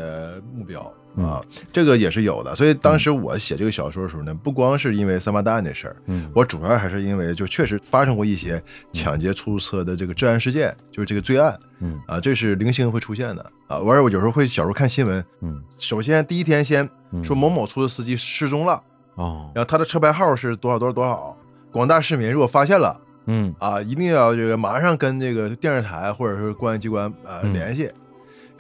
[0.55, 0.81] 目标。
[0.83, 1.40] 嗯啊，
[1.72, 2.54] 这个也是有的。
[2.54, 13.78] 所以当时我写这个小说的时候呢，不光是因为三八大案的事儿，嗯我主要还是因为就确实发生过一些抢劫出租车的这个治安事件，就是这个罪案嗯啊，这是零星会出现的啊。
[13.78, 18.82] 完事我有时候会小时候看新闻，嗯首先第一天先嗯说某某出租车司机失踪了，
[19.16, 21.36] 哦然后他的车牌号是多少多少多少，
[21.72, 23.00] 广大市民如果发现了。
[23.26, 27.88] 嗯啊，一定要这个马上跟这个电视台或者是公安机关呃嗯联系。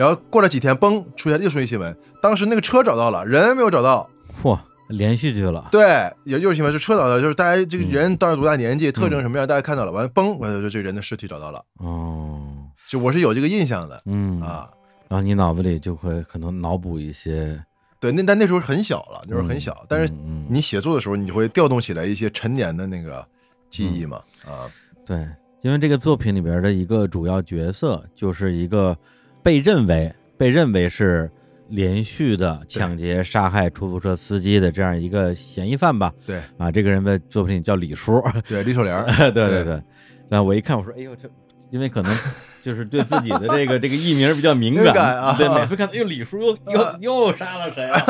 [0.00, 4.08] 然后过了几天，嘣，出现又出现新闻，当时那个车找到了，人没有找到。
[4.42, 4.58] 嚯，
[4.88, 5.68] 连续剧了。
[5.70, 12.40] 对，也就是新闻，就车找到，就是大家这个嗯人到底多大年纪，特征什么样，大家看到了，完了嘣，完了就这个人的尸体找到了，哦，
[12.88, 14.70] 就我是有这个印象的嗯，啊。
[15.06, 17.62] 然后你脑子里就会可能脑补一些
[18.00, 20.10] 对，那但那时候很小了，那时候很嗯小，但是
[20.48, 23.22] 你写作的时候，你会调动起来一些陈年的那个
[23.68, 24.64] 记忆嘛，啊，
[25.04, 25.28] 对，
[25.60, 28.96] 因为这个作品里边的一个主要角色就是一个
[29.42, 31.30] 被认为被认为是
[31.68, 36.12] 连续的抢劫、杀害出租车司机的这样一个嫌疑犯吧。
[36.26, 38.22] 对啊，这个人的作品叫李叔。
[38.48, 39.82] 对，李守莲，对对对对。
[40.28, 41.28] 然后我一看，我说：“哎呦，这
[41.70, 42.16] 因为可能
[42.62, 46.58] 就是对自己的这个 这个艺名比较敏敏感啊对，每次看到，哎呦，李叔又
[47.00, 48.00] 又又杀了谁啊？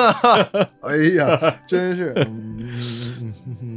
[0.81, 2.15] 哎呀，真是，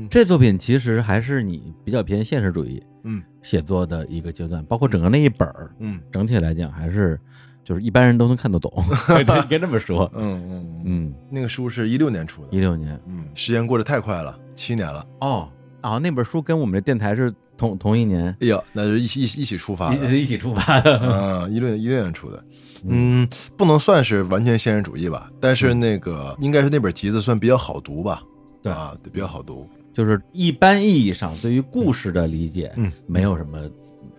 [0.10, 3.22] 这作品其实还是你比较偏现实主义嗯。
[3.42, 6.00] 写作的一个阶段，包括整个那一本儿，嗯。
[6.12, 7.20] 整体来讲还是
[7.64, 8.72] 就是一般人都能看得懂，
[9.20, 10.12] 应该这么说。
[10.16, 15.06] 嗯嗯嗯，嗯，那个书是一六年出的，一六年嗯，时间过得太快了，七年了。
[15.22, 15.50] 哦
[15.82, 18.36] 啊，那本书跟我们的电台是同同一年。
[18.42, 21.00] 哎呀，那就一起一起一起出发的，一一起出发的。
[21.04, 22.44] 嗯，一六年 一六年出的，
[22.88, 28.22] 嗯，不能算是完全现实主义吧，但是那个应该是那本集子算比较好读吧，
[28.62, 28.72] 对。
[28.72, 33.60] 啊，比较好读，就是一般意义上对于故事的理解，嗯，没有什么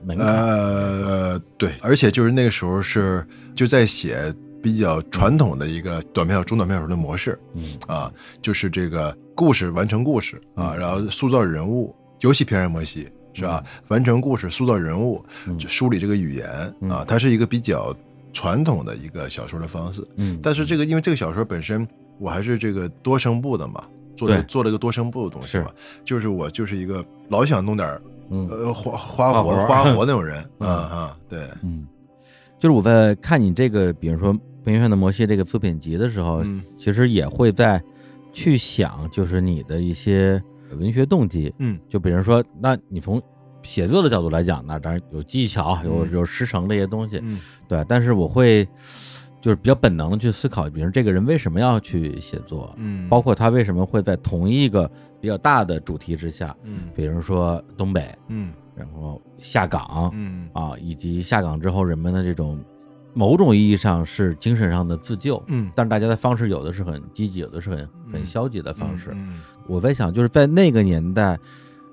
[0.04, 0.26] 门槛。
[0.26, 4.32] 呃，对，而且就是那个时候是就在写
[4.62, 13.62] 比较传统的一个短篇小中短篇小说的模式嗯啊，就是这个故事完成故事啊，然后塑造人物，尤其偏爱摩西是吧？
[13.88, 15.24] 完成故事，塑造人物，
[15.58, 16.48] 梳理这个语言
[16.88, 17.92] 啊，它是一个比较
[18.32, 20.06] 传统的一个小说的方式。
[20.16, 21.86] 嗯，但是这个因为这个小说本身
[22.20, 23.84] 我还是这个多声部的嘛，
[24.16, 25.62] 做了做了个多声部的东西是。
[25.62, 25.70] 嘛，
[26.04, 28.00] 就是我就是一个老想弄点儿
[28.30, 28.46] 嗯。
[28.48, 30.68] 呃花花花活活花活 那种人嗯。
[30.68, 31.86] 啊啊，对，嗯，
[32.58, 37.82] 就是我在看你这个，比如说《冰原的摩西》这个作品集的时候，嗯其实也会在
[38.32, 40.42] 去想，就是你的一些
[40.78, 41.52] 文学动机。
[41.58, 41.78] 嗯。
[41.88, 43.20] 就比如说，那你从
[43.62, 46.10] 写作的角度来讲，那当然有技巧，有嗯。
[46.12, 47.40] 有师承这些东西，嗯。
[47.68, 47.84] 对。
[47.88, 48.66] 但是我会
[49.44, 56.88] 就是比较本能的去思考，比如这个人为什么要去写作，嗯，包括他为什么会在同一个比较大的主题之下，嗯。
[56.96, 58.54] 比如说东北，嗯。
[58.74, 60.48] 然后下岗，嗯。
[60.54, 62.58] 啊，以及下岗之后人们的这种
[63.12, 65.70] 某种意义上是精神上的自救，嗯。
[65.74, 67.78] 但是大家的方式有的是很积极，有的是很
[68.10, 68.24] 很嗯。
[68.24, 69.10] 消极的方式。
[69.12, 69.42] 嗯。
[69.66, 71.38] 我在想，就是在那个年代，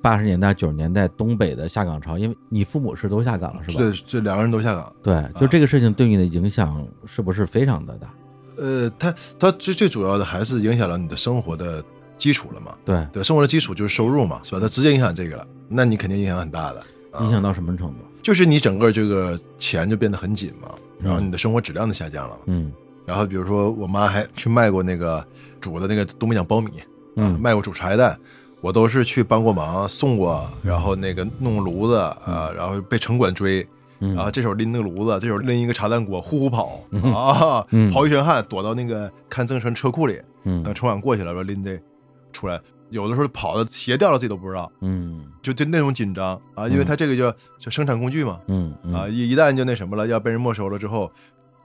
[0.01, 3.77] 八十年代、九十年代东北的下岗潮，因为你父母是都下岗了，是吧？
[3.77, 4.93] 对这两个人都下岗。
[5.03, 8.07] 对，就这个事情对你的影响是不是非常的大？
[8.57, 11.83] 呃，他他最最主要的还是影响了你的生活的
[12.17, 12.75] 基础了嘛？
[12.83, 14.59] 对，对，生活的基础就是收入嘛，是吧？
[14.59, 16.79] 它直接影响这个了，那你肯定影响很大的。
[17.11, 17.97] 啊影响到什么程度？
[18.23, 22.41] 就是你整个这个钱就变得很紧嘛，然后你的生活质量就下降了嘛。
[22.47, 22.71] 嗯
[23.05, 25.25] 然后比如说我妈还去卖过那个
[25.59, 26.85] 煮的那个东北讲苞米，啊，
[27.17, 28.17] 嗯卖过煮茶叶蛋，
[28.61, 33.67] 我都是去帮过忙，送过，然后那个弄炉子啊，然后被城管追，
[33.99, 34.13] 嗯。
[34.13, 36.79] 然后这手拎那个炉子，这手拎一个茶蛋锅，呼呼跑
[37.11, 37.91] 啊，嗯。
[37.91, 40.61] 跑一身汗，躲到那个看增城车库里，嗯。
[40.61, 41.79] 等城管过去了，说拎这
[42.31, 45.25] 出来，有的时候跑的鞋掉了自己都不知道，嗯。
[45.41, 48.93] 就就那种紧张啊，因为他这个叫叫生产工具嘛，嗯嗯。
[48.93, 51.11] 啊，一一旦就那什么了，要被人没收了之后，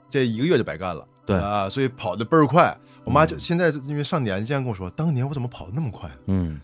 [0.09, 1.05] 这一个月就白干了。
[1.27, 1.37] 对。
[1.37, 2.75] 啊，所以跑的倍儿快。
[3.03, 6.09] 我妈就现在因为上年纪，跟我说，当年我怎么跑的那么快？
[6.25, 6.59] 嗯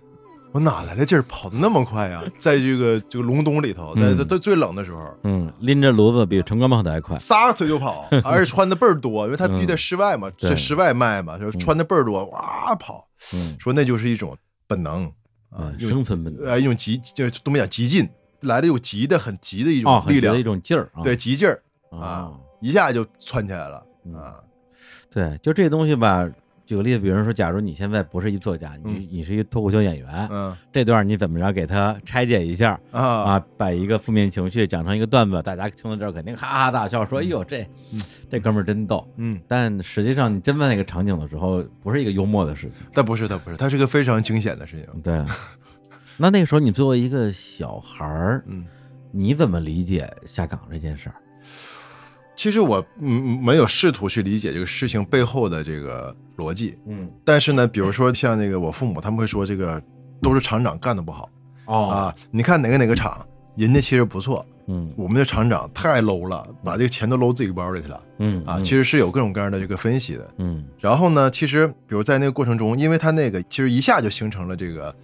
[0.54, 2.24] 我哪来的劲儿跑的那么快呀？
[2.38, 7.18] 在这个这个隆冬里头，在嗯在在最冷的时候，嗯，拎着炉子比城管跑的还快。
[7.20, 13.08] 撒腿就跑， 而且穿的倍儿多，因为他必须在嗯室外嘛，对在室外卖嘛，就是穿的倍儿多，哇跑。
[13.34, 14.38] 嗯，说那就是一种
[14.68, 15.06] 本能
[15.50, 18.08] 啊，生存本能呃一种急，就东北讲急劲，
[18.42, 21.02] 来的有急的很急的一哦，种力量一，种劲儿啊。
[21.04, 24.36] 对急劲儿啊啊，，一下就窜起来了嗯啊。
[25.10, 26.28] 对，就这东西吧，
[26.65, 33.45] 举个例子，比如说，假如你现在不是一作家，你嗯你是一脱口秀演员，嗯这段你怎么着给他拆解一下啊啊？
[33.58, 39.06] 把一个负面情绪讲成一个段子，大家听到这儿肯定哈哈大笑，说：“哎呦，这嗯这哥们儿真逗。
[39.17, 42.86] 嗯，”但实际上，你真问那个场景的时候，不是一个幽默的事情。
[42.93, 45.02] 但不是，他不是，他是个非常惊险的事情。
[45.02, 45.21] 对，
[46.15, 48.65] 那那个时候你作为一个小孩儿，嗯，
[49.12, 51.15] 你怎么理解下岗这件事儿？
[52.36, 59.82] 其实我嗯没有试图去理解这个事情背后的这个逻辑，嗯，但是呢，比如说像那个我父母，他们会说这个
[60.22, 61.30] 都是厂长干的不好。
[61.65, 62.15] 哦，啊。
[62.32, 68.04] 你看哪个哪个厂，人家其实不错，嗯我们的厂长太 low 了，把这个钱都搂自己包里去了啊。
[68.19, 70.28] 嗯啊其实是有各种各样的这个分析的。
[70.38, 74.95] 嗯然后呢，其实比如在那个过程中，因为他那个其实一下就形成了这个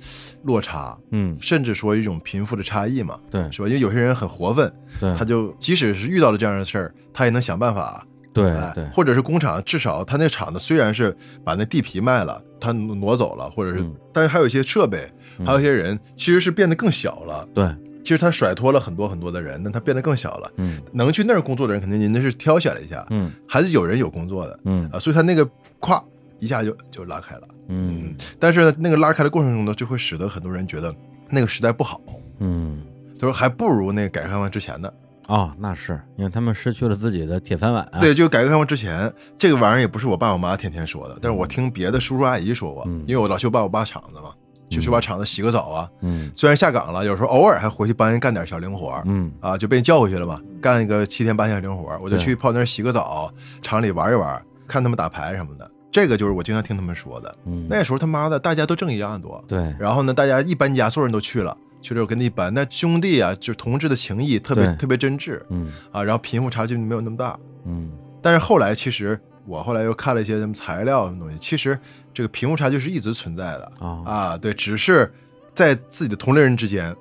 [0.43, 3.67] 落差，嗯，甚至说一种贫富的差异嘛，对是吧？
[3.67, 8.05] 因为有些人很活分，对，他就即使是遇到了这样的事儿，他也能想办法。
[8.31, 15.03] 对哎对，或者是工厂，至少他那厂子虽然是把那地皮卖了，他挪走了，或者是，嗯但是还有一些设备，
[15.43, 17.45] 还有一些人，其实是变得更小了。
[17.55, 17.65] 对，
[18.03, 20.51] 其实他甩脱了很多很多的人，但他变得更小了。
[20.57, 25.45] 嗯能去那儿工作的人，肯定人家是挑选了一下，嗯还是有人有工作的嗯啊，所以他那个
[25.79, 26.01] 咵
[26.39, 27.47] 一下就就拉开了。
[27.67, 30.93] 嗯但是呢，那个拉开的过程中呢，就会使得很多人觉得
[31.29, 32.01] 那个时代不好，
[32.39, 32.81] 嗯。
[33.19, 34.93] 他说还不如那个改革开放之前的。
[35.27, 37.85] 哦，那是因为他们失去了自己的铁饭碗。
[37.99, 44.31] 对，就改革开放之前，这个玩意儿也不是我爸我妈天天说的，但是我听别的叔叔阿姨说过，嗯因为我老舅爸我爸厂子嘛，
[44.69, 45.89] 去去把厂子洗个澡啊。
[46.01, 55.69] 嗯虽然下岗了，有时候偶尔还回去帮人干点小零活儿嗯啊，就被人叫回去了嘛，干一个七天八天零活儿，我就去泡那儿洗个澡，厂里玩一玩，看他们打牌什么的。
[55.91, 57.35] 这个就是我经常听他们说的。
[57.45, 67.37] 嗯，那时候他妈的大家都挣一样多，对然后呢，大家一搬家，所有人都去了，去了我跟那一搬，那兄弟啊，就是同志的情谊特别特别真挚嗯啊，然后贫富差距没有那么大。
[67.65, 67.89] 嗯
[68.21, 71.79] 但是后来其实我后来又看了一些什么材料什么东西，其实
[72.13, 74.01] 这个贫富差距是一直存在的啊。
[74.05, 75.11] 啊，对，只是
[75.53, 76.95] 在自己的同龄人之间，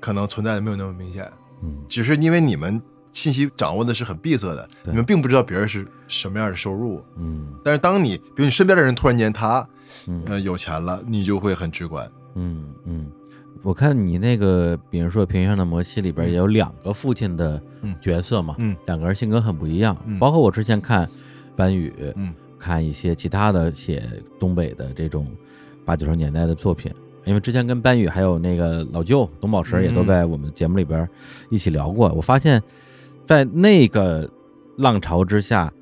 [0.00, 1.30] 可能存在的没有那么明显，
[1.62, 1.84] 嗯。
[1.88, 4.90] 只是因为你们信息掌握的是很闭塞的，对。
[4.90, 7.02] 你们并不知道别人是什么样的收入。
[7.16, 7.54] 嗯。
[7.64, 9.66] 但是当你，比如你身边的人突然间他
[10.06, 10.22] 嗯。
[10.26, 12.10] 呃有钱了，你就会很直观。
[12.34, 13.10] 嗯嗯，
[13.62, 17.94] 我看你那个，比如说《平原上的摩西》里边也有两个父亲的嗯。
[18.00, 18.74] 角色嘛，嗯。
[18.86, 20.18] 两个人性格很不一样，嗯。
[20.18, 21.08] 包括我之前看
[21.54, 25.26] 班宇，嗯看一些其他的写东北的这种
[25.84, 26.94] 八九十年代的作品，
[27.24, 31.08] 因为之前跟班宇还有那个老舅董宝石也都嗯在我们节目里边
[31.50, 32.62] 一起聊过，我发现，
[33.26, 34.30] 在那个
[34.78, 35.72] 浪潮之下，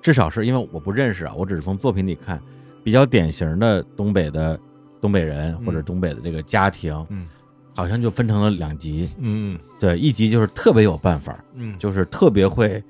[0.00, 2.40] 至少是因为我不认识啊，我只是从作品里看，
[2.82, 4.58] 比较典型的东北的
[5.02, 7.28] 东北人或者嗯东北的这个家庭，嗯。
[7.74, 9.58] 好像就分成了两级，嗯。
[9.80, 11.74] 对，一级就是特别有办法，嗯。
[11.78, 12.82] 就是特别会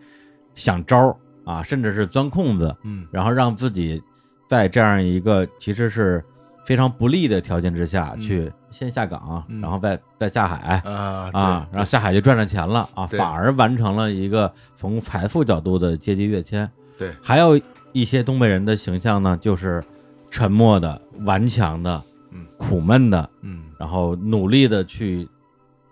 [0.57, 4.03] 想招儿啊，甚至是钻空子，嗯然后让自己
[4.49, 6.25] 在这样一个其实是
[6.65, 16.69] 非常不利的条件之下嗯去先下岗，嗯然后再再下海啊啊，然后下海就赚着钱了啊，反而完成了一个从财富角度的阶级跃迁。
[16.99, 17.59] 对对还有
[17.93, 19.83] 一些东北人的形象呢，就是
[20.31, 25.29] 沉默的、顽强的、嗯苦闷的，嗯然后努力的去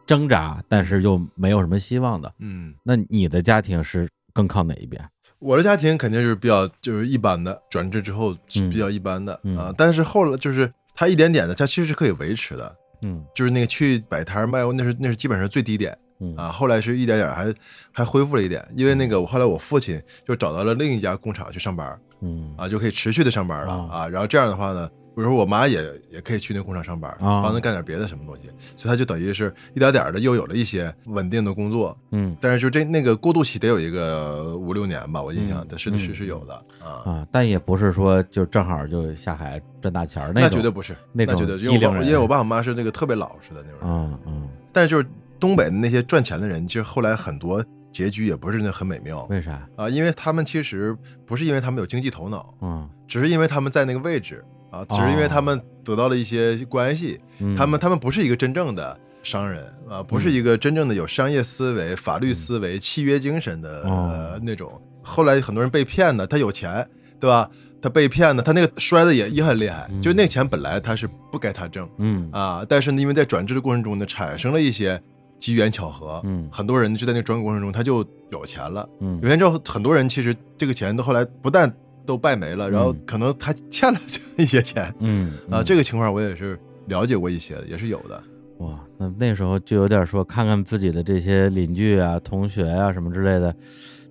[0.07, 2.33] 挣扎，但是又没有什么希望的。
[2.39, 5.03] 嗯，那你的家庭是更靠哪一边？
[5.41, 8.37] 我的家庭肯定是比较就是一般的，转制之后
[8.71, 9.57] 比较一般的、嗯。
[9.57, 12.77] 啊，但是后来就是他一点点的，他其实是可以维持的。
[13.03, 13.25] 嗯。
[13.35, 16.37] 就是那个去摆摊儿卖，那是那是基本上最低点嗯。
[16.37, 17.53] 啊，后来是一点点还
[17.91, 22.55] 还恢复了一点，因为那个我后来我父亲就找到了另一家工厂去上班嗯。
[22.57, 23.89] 啊，就可以持续的上班了啊。
[24.01, 37.03] 啊，然后这样的话呢，比如说我妈也也可以去那工厂上班，啊帮她干点别的什么东西，所以她就等于是一点点的又有了一些稳定的工作，嗯但是就这那个过渡期得有一个五六年吧，我印象是的是嗯是有的啊。
[37.05, 45.07] 啊，但也不是说就正好就下海赚大钱儿那种，绝对不是，那种绝对，因为我因为我爸我妈是那个特别老实的那种人，嗯嗯，但是就是
[45.39, 49.67] 东北的那些赚钱的人，其实后来很多结局也不是那很美妙为啥？
[49.77, 50.97] 啊，因为他们其实
[51.27, 64.71] 不是因为他们有经济头脑，嗯，只是因为他们在那个位置啊，只是因为他们得到了一些关系，嗯他们他们不是一个真正的商人啊，不是一个真正的有商业思维、法律思维、契约精神的、哦呃那种。
[65.03, 66.87] 后来很多人被骗的，他有钱，
[67.19, 67.49] 对吧？
[67.83, 71.89] 他被骗的，他那个摔的也也很厉害，嗯就那钱本来他是不该他挣。
[71.97, 75.01] 嗯啊，但是呢，因为在转制的过程中呢，产生了一些
[75.39, 78.87] 机缘巧合，嗯很多人就在那个转过程中他就有钱了。
[79.01, 81.75] 嗯有钱之后，很多人其实这个钱都后来不但
[82.07, 83.99] 都败没了，然后可能他欠了
[84.37, 84.93] 一些钱。
[85.01, 88.23] 嗯啊，嗯这个情况我也是了解过一些的，也是有的。
[88.59, 93.53] 哇，那那时候就有点说看看自己的这些邻居啊、同学啊什么之类的，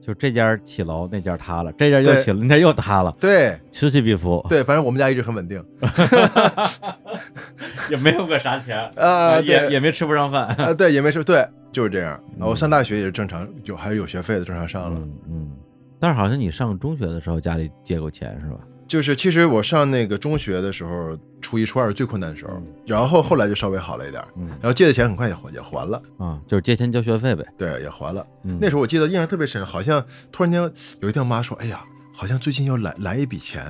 [0.01, 3.55] 就就这家起楼，那家塌了，这家又起了，那家又塌了，对。
[3.69, 5.63] 此起彼伏，对，反正我们家一直很稳定。
[7.91, 10.47] 也没有个啥钱， 啊，也也没吃不上饭。
[10.55, 12.19] 啊，对，也没吃，对，就是这样。
[12.39, 14.99] 我上大学也是正常有，还是有学费的，正常上了。
[14.99, 15.51] 嗯嗯，
[15.99, 18.59] 但是好像你上中学的时候家里借过钱是吧？
[18.87, 27.45] 就是其实我上那个中学的时候，初一、初二是最困难的时候嗯，然后后来就稍微好了一点，嗯然后借的钱很快也还也还了，啊，就是借钱交学费呗。
[27.55, 28.25] 对，也还了。
[28.45, 30.59] 嗯，那时候我记得印象特别深，好像突然间
[31.01, 33.63] 有一天我妈说：“哎呀，好像最近要来来一笔钱，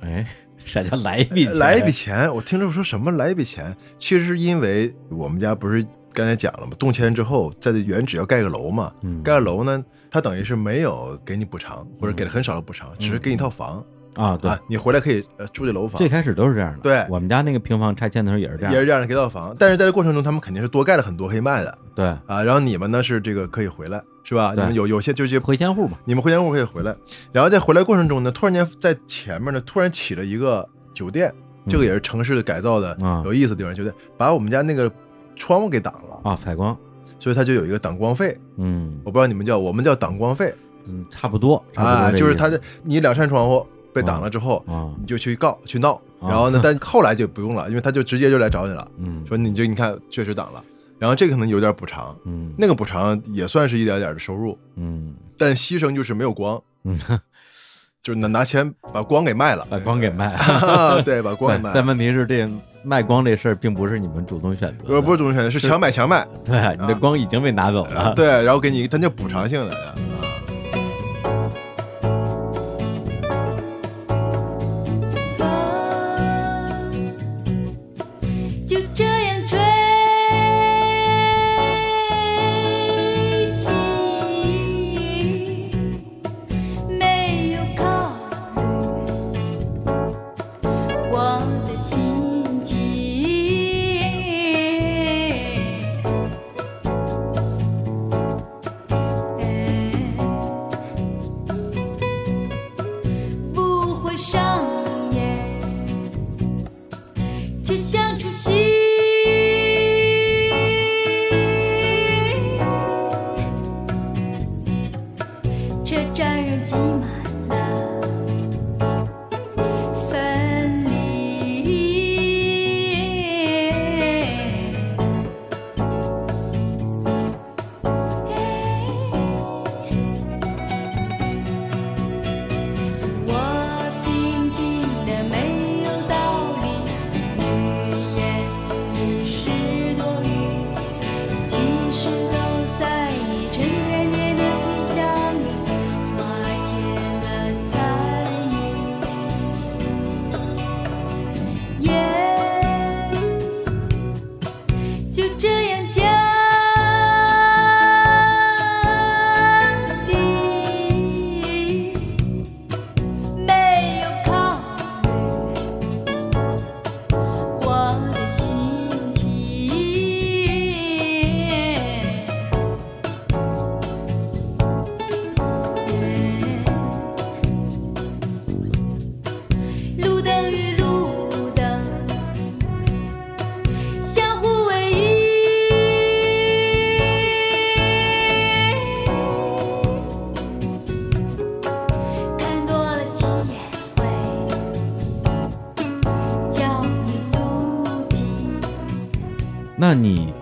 [0.00, 0.26] 哎，
[0.64, 1.58] 啥叫来一笔钱？
[1.58, 16.08] 来一笔钱。”我听着我说什么来一笔钱，其实是因为我们家不是刚才讲了吗，动迁之后在这原址要盖个楼嘛，嗯盖个楼呢，它等于是没有给你补偿，或者给了很少的补偿，只是给你一套房啊，对，啊，你回来可以呃住这楼房最。
[16.08, 16.80] 开始都是这样的。
[16.80, 18.72] 对我们家那个平房拆迁的时候也是这样。
[18.72, 22.42] 也是这样的，给套房，但是在这过程中，他们肯定是多盖了很多可以卖的对，啊。
[22.42, 24.54] 然后你们呢是这个可以回来，是吧？
[24.56, 25.98] 你们有有些就是回迁户嘛。
[26.04, 26.96] 你们回迁户可以回来，
[27.30, 31.32] 然后在回来过程中呢，突然间在前面呢突然起了一个酒店，
[31.68, 34.90] 这个也是城市的改造的啊有意思的地方，酒店把我们家那个
[35.36, 36.76] 窗户给挡了，啊，采光，
[37.18, 38.36] 所以他就有一个挡光费。
[38.56, 39.00] 嗯。
[39.04, 40.52] 我不知道你们叫，我们叫挡光费。
[40.86, 46.28] 嗯，差不多，差不多啊，就是他的你两扇窗户被挡了之后，啊，你就去告去闹，啊。
[46.28, 49.22] 然后呢，但后来就不用了，因为他就直接就来找你了，嗯。
[49.26, 50.64] 说你就你看确实挡了，
[50.98, 52.54] 然后这个可能有点补偿，嗯。
[52.56, 55.14] 那个补偿也算是一点点的收入，嗯。
[55.36, 56.98] 但牺牲就是没有光，嗯，
[58.02, 60.36] 就是拿拿钱把光给卖了，把光给卖。
[61.04, 62.48] 对，把光给卖但问题是，这
[62.88, 68.14] 卖光这事儿并不是你们主动选择的，呃，不是主动选择，是强买强卖，对，你的光已经被拿走了。
[68.16, 69.94] 对，然后给你，它叫补偿性的，啊，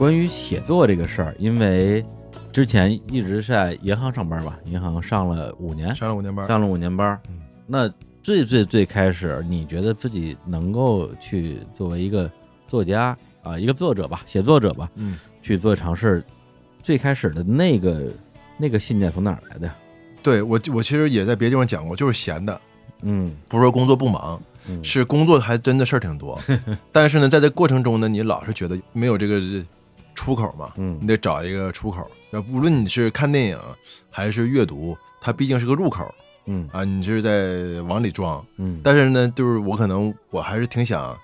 [0.07, 2.07] 关于写作这个事儿，因为
[2.53, 7.21] 之前一直在银行上班吧，银行上了五年，上了五年班，上了五年班。
[7.67, 7.93] 那
[8.23, 12.31] 最最最开始，你觉得自己能够去作为一个
[12.69, 16.23] 作家啊，一个作者吧，写作者吧，嗯，去做尝试，
[16.81, 18.05] 最开始的那个
[18.57, 19.67] 那个信念从哪儿来的？
[19.67, 19.77] 呀？
[20.23, 22.61] 对我我其实也在别的地方讲过，就是闲的，
[23.03, 23.35] 嗯。
[23.49, 24.85] 不是说工作不忙，嗯。
[24.85, 26.39] 是工作还真的事儿挺多，
[26.93, 29.41] 但是呢，在这过程中呢，你老是觉得没有这个
[30.17, 30.99] 出口嘛，嗯。
[31.01, 32.11] 你得找一个出口。
[32.33, 33.59] 要不论你是看电影
[34.11, 36.13] 还是阅读，它毕竟是个入口
[36.47, 36.69] 嗯。
[36.73, 38.45] 啊，你是在往里装。
[38.57, 41.17] 嗯，但是呢，就是我可能我还是挺想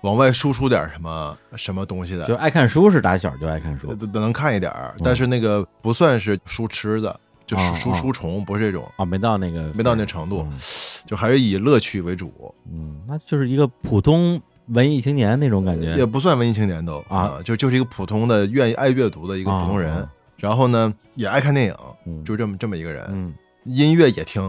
[0.00, 3.94] 往外输出点什么什么东西的，就爱看书是打小就爱看书。
[3.94, 7.14] 都都能看一点儿，但是那个不算是书痴子，
[7.46, 10.58] 就书书啊书虫，不是这种，啊，没到那个没到那程度，嗯。
[11.06, 15.94] 就还是以乐趣为主，嗯，那就是一个普通文艺青年那种感觉。
[15.96, 17.40] 也不算文艺青年都啊。
[17.44, 20.08] 就就是一个普通的愿意爱阅读的一一个普通人。
[20.36, 21.74] 然后呢也爱看电影，
[22.06, 22.24] 嗯。
[22.24, 23.32] 就这么这么一个人，嗯，
[23.64, 24.42] 音乐也听，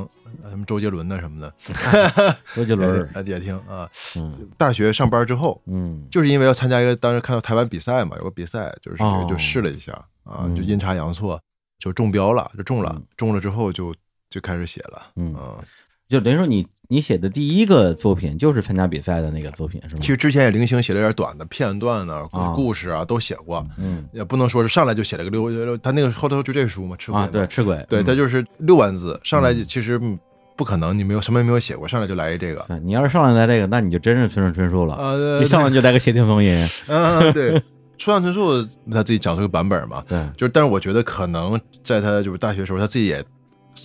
[0.43, 1.53] 呃什么周杰伦的什么的
[2.55, 3.89] 周杰伦儿，也也听啊。
[4.17, 4.49] 嗯。
[4.57, 6.05] 大学上班之后，嗯。
[6.09, 9.25] 就是因为要参加一个，当时看到台湾比赛嘛，有个比赛，就是哦。
[9.29, 9.93] 就试了一下
[10.23, 10.55] 啊，嗯。
[10.55, 11.39] 就阴差阳错
[11.77, 13.93] 就中标了，就中了嗯，中了之后就
[14.29, 15.63] 就开始写了，嗯，啊。
[16.09, 20.01] 就等于说你你写的第一个作品就是参加比赛的那个作品是吗？
[20.01, 30.17] 其实之前也零星写了点短的片段呢、啊故事啊都写过，嗯也不能说是上来就写了个六六，他那个后头就这书嘛，吃鬼啊，对，吃鬼，对，嗯他就是六万字，上来嗯其实嗯
[30.55, 36.53] 不可能，你没有什么也没有写过，上来就来一这个，你要是上来来这个，那你就真是村上春树了，呃，一上来就来个谢霆锋音，
[36.87, 37.51] 嗯，对，
[37.97, 43.23] 村上春树他自己讲这个版本嘛，对，就是，但是我觉得可能在他就是大学时候，他自己也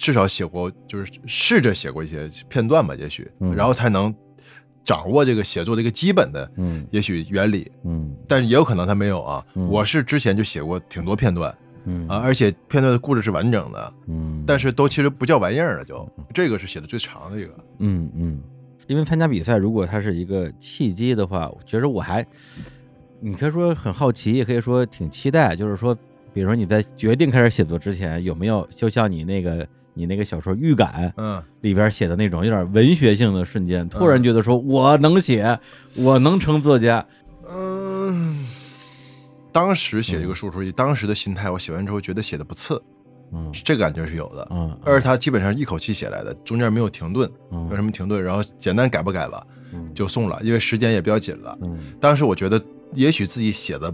[0.01, 3.55] 至少写过，就是试着写过一些片段吧，也许，嗯。
[3.55, 4.13] 然后才能
[4.83, 6.87] 掌握这个写作的一个基本的，嗯。
[6.91, 8.11] 也许原理，嗯。
[8.27, 9.45] 但是也有可能他没有啊。
[9.55, 9.69] 嗯。
[9.69, 12.09] 我是之前就写过挺多片段嗯。
[12.09, 17.55] 啊，而且片段的故事是完整的，嗯，但是都其实不叫玩意儿了就，这个是写的最长的一个。
[17.81, 18.41] 嗯嗯，
[18.87, 22.27] 因为参加比赛，如果它是一个契机的话，我觉得我还，
[23.21, 25.55] 你可以说很好奇，也可以说挺期待。
[25.55, 25.95] 就是说，
[26.33, 35.59] 比如说你在决定开始写作之前，有没有就像你那个你那个小说《预感》嗯，里边写的那种有点文学性的瞬间，突然觉得说我能写，
[35.97, 37.05] 我能成作家。
[37.53, 38.47] 嗯，
[39.53, 42.81] 当时写这个书出去，当时的心态，我写完之后觉得写的不次，
[43.33, 43.51] 嗯。
[43.65, 44.47] 这个感觉是有的。
[44.51, 47.65] 嗯，而且他基本上一口气写来的，中间没有停顿，嗯。
[47.65, 49.91] 没有什么停顿，然后简单改不改吧嗯。
[49.95, 51.59] 就送了，因为时间也比较紧了。
[51.63, 51.79] 嗯。
[52.01, 52.63] 当时我觉得
[52.95, 53.93] 也许自己写的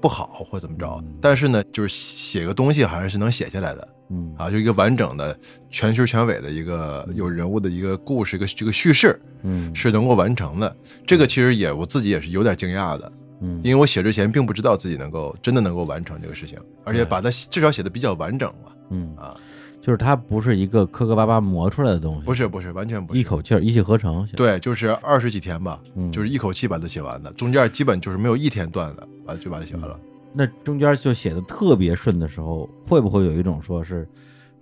[0.00, 5.38] 不好或怎么着嗯，但是呢，就是写个东西好像是能写下来的嗯啊，就一个完整的、
[5.68, 10.76] 全头全尾的一个有人物的一个故事，一个这个叙事嗯是能够完成的。
[11.06, 18.72] 这个其实也我自己也是有点惊讶的，嗯因为我写之前并不知道自己能够真的能够完成这个事情，而且把它至少写的比较完整嘛。
[18.90, 19.36] 嗯啊，
[19.82, 24.24] 就是它不是一个磕磕巴巴磨出来的东西，不是不是，完全不是一口气儿一气呵成。
[24.36, 29.98] 对，就是二十几天吧，嗯就是一口气把它写完的，中间基本就是没有一天断的，把就把它写完了。
[30.36, 34.06] 那中间就写的特别顺的时候，会不会有一种说是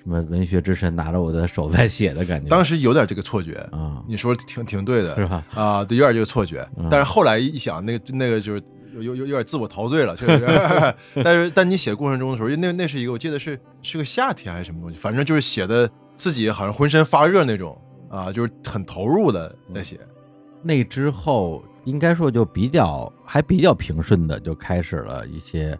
[0.02, 2.48] 什么文学之神拿着我的手在写的感觉？
[2.48, 5.44] 当时有点这个错觉，啊，你说的挺挺对的，是吧？
[5.52, 6.86] 啊，对，有点这个错觉嗯。
[6.90, 8.62] 但是后来一想，那个那个就是
[8.94, 10.94] 有有有有点自我陶醉了，确实。
[11.24, 17.76] 但是但你写过程中的时候，那那是一个我记得是是个夏天还是什么东西，反正就是写的自己好像浑身发热那种
[18.08, 19.98] 啊，就是很投入的在写。
[20.62, 25.78] 那之后应该说就比较还比较平顺的就开始了一些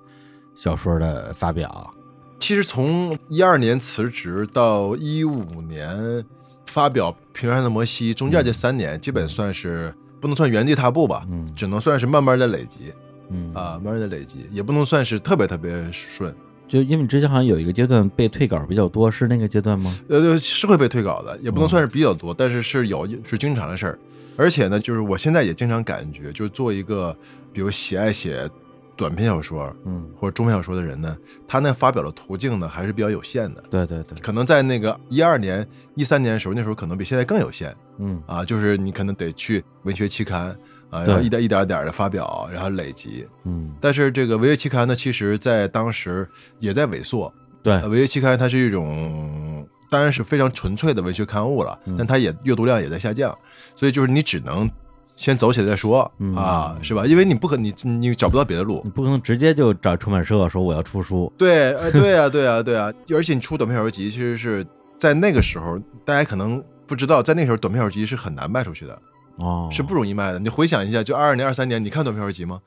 [0.54, 1.92] 小说的发表。
[2.38, 6.24] 其实从一二年辞职到一五年
[6.66, 12.92] 发表《平原上的摩西》，中间这三年基本算是不能算原地踏步吧，嗯只能算是慢慢的累积
[13.30, 16.34] 嗯啊，慢慢的累积，也不能算是特别特别顺。
[16.68, 19.94] 就因为你之前好像有一个阶段被退稿比较多，是那个阶段吗？
[20.08, 23.98] 呃，是会被退稿的，也不能嗯算是比较多，但是是有是经常的事儿。
[24.36, 27.16] 而且呢，就是我现在也经常感觉，就是做一个
[27.52, 28.48] 比如喜爱写
[28.96, 31.16] 短篇小说嗯，或者中篇小说的人呢，
[31.48, 33.62] 他那发表的途径呢还是比较有限的。
[33.70, 37.74] 对对对，可能在那个一二年、一三年的时候，那时候可能比现在更有限。
[37.98, 38.22] 嗯。
[38.26, 40.56] 啊，就是你可能得去文学期刊
[40.90, 43.26] 啊，然后一点一点点的发表，然后累积。
[43.44, 46.28] 嗯，但是这个文学期刊呢，其实在当时
[46.60, 47.32] 也在萎缩，
[47.62, 47.74] 对。
[47.74, 51.96] 呃，文学期刊它是一种，当然是非常纯粹的文学刊物了，嗯。
[51.98, 53.36] 但它也阅读量也在下降，
[53.76, 54.70] 所以就是你只能
[55.16, 57.06] 先走起来再说、嗯啊，是吧？
[57.06, 58.90] 因为你不可你你找不到别的路你。
[58.90, 61.32] 不可能直接就找出版社说我要出书。
[61.38, 64.66] 对，呃，对啊， 对啊，对啊，而且你出短篇小说集，其实是
[64.98, 68.98] 在那个时候，大家可能不知道，在那个时候短篇小说集是很难卖出去的，
[69.36, 70.38] 哦，是不容易卖的。
[70.38, 72.60] 你回想一下，就二二年、二三年，你看短篇小说集吗？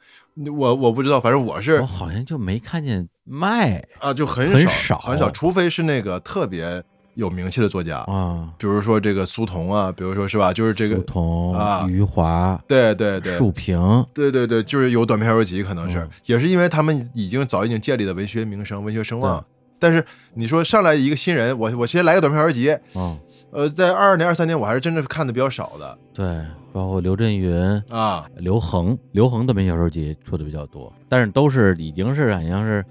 [0.56, 6.82] 我我不知道，反正我是我好像就没看见卖啊，就很少很少，除非是那个特别
[7.18, 8.48] 有名气的作家，啊。
[8.58, 11.86] 比如说这个苏童啊，比如说是吧，就是这个苏，童、啊。
[11.90, 16.10] 余华、对对对，树平，对对对，就是有短篇小说集，可能是、嗯。
[16.28, 19.44] 也是因为他们已经早已经建立了文学名声、文学声望。
[19.80, 20.04] 但是
[20.34, 23.20] 你说上来一个新人，我我先来个短篇小说集，嗯，
[23.52, 25.98] 呃，在二二年、二三年，我还是真的是看的比较少的。
[26.14, 26.26] 对，
[26.74, 27.56] 包括刘震云、
[27.90, 28.26] 啊。
[28.38, 32.84] 刘恒，刘恒短篇小说集出的比较多，但是都是已经是好像是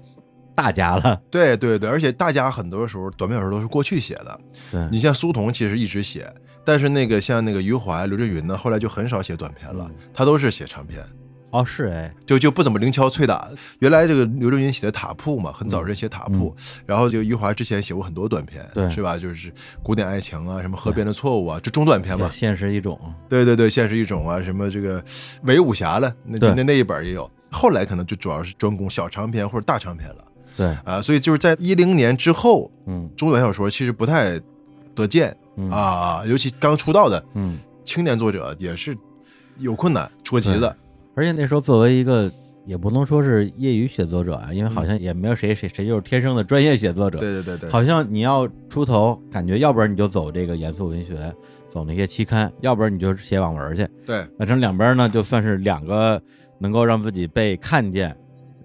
[0.57, 1.21] 大家了。
[1.29, 4.39] 对对对，而且大家很多时候短篇小说都是过去写的。
[4.71, 6.27] 对，你像苏童其实一直写，
[6.65, 11.05] 但是那个像那个余华、刘震云呢，后来就很少写短篇了嗯，他都是写长篇。
[11.51, 13.47] 哦是哎，就就不怎么灵敲脆打。
[13.79, 16.53] 原来这个刘震云写的塔铺嘛，很早之前写塔铺，
[16.85, 19.17] 然后这个余华之前写过很多短篇，是吧？
[19.17, 22.29] 就是古典爱情啊，什么河边的错误啊，这中短篇嘛。
[22.33, 22.99] 现实一种，
[23.29, 25.01] 对对对，现实一种啊，什么这个
[25.43, 27.31] 伪武侠了，那对那那一本也有。
[27.49, 30.26] 后来可能就主要是专攻小长篇或者大长篇了。
[30.57, 33.09] 对，啊，所以就是在一零年之后，嗯。
[33.15, 34.37] 中短小说其实不太
[34.93, 35.69] 得见嗯。
[35.69, 38.97] 啊，尤其刚出道的嗯，青年作者也是
[39.59, 40.75] 有困难，出急的。
[41.15, 42.31] 而且那时候作为一个
[42.65, 51.33] 也不能说是业余写作者啊，因为好像也没有谁谁谁就是天生的专业写作者，对对对对，好像你要出头，感觉要不然你就走这个严肃文学，
[51.69, 53.87] 走那些期刊，要不然你就写网文去。
[54.05, 54.25] 对。
[54.37, 56.21] 反正两边呢，就算是两个
[56.59, 58.15] 能够让自己被看见，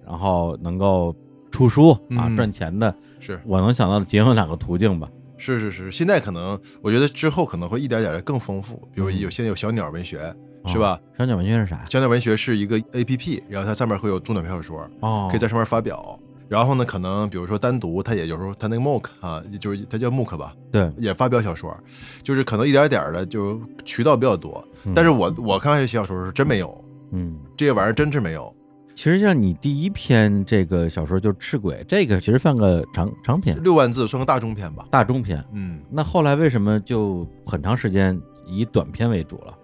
[0.05, 1.15] 然后能够
[1.53, 5.07] 出书啊、嗯赚钱的，是我能想到的仅有两个途径吧。
[5.37, 10.17] 是是是，现在可能我觉得之后可能会一点点的更丰富，比如有现在有小鸟文学，
[10.65, 10.93] 是吧？
[10.93, 10.99] 哦？
[11.19, 11.85] 小鸟文学是啥？
[11.87, 16.19] 小鸟文学是一个 A P P，然后它上面会有中短篇小说，哦，可以在上面发表。
[16.49, 21.75] 然后呢，可能比如说单独，它也有时候它那个 MOOC 啊，就是它叫 MOOC 吧，对，也发表小说，
[22.23, 24.63] 就是可能一点点的就渠道比较多。
[24.85, 28.53] 嗯但是我我刚开始写小说的时候真没有嗯，这些玩意儿，真是没有。
[28.95, 34.85] 其实像你第一篇这个小说就是《赤鬼》，这个其实算个长长篇、六万字算个大中篇吧。
[34.91, 35.43] 大中篇。
[35.51, 39.57] 嗯，那后来为什么就很长时间以短篇为主了？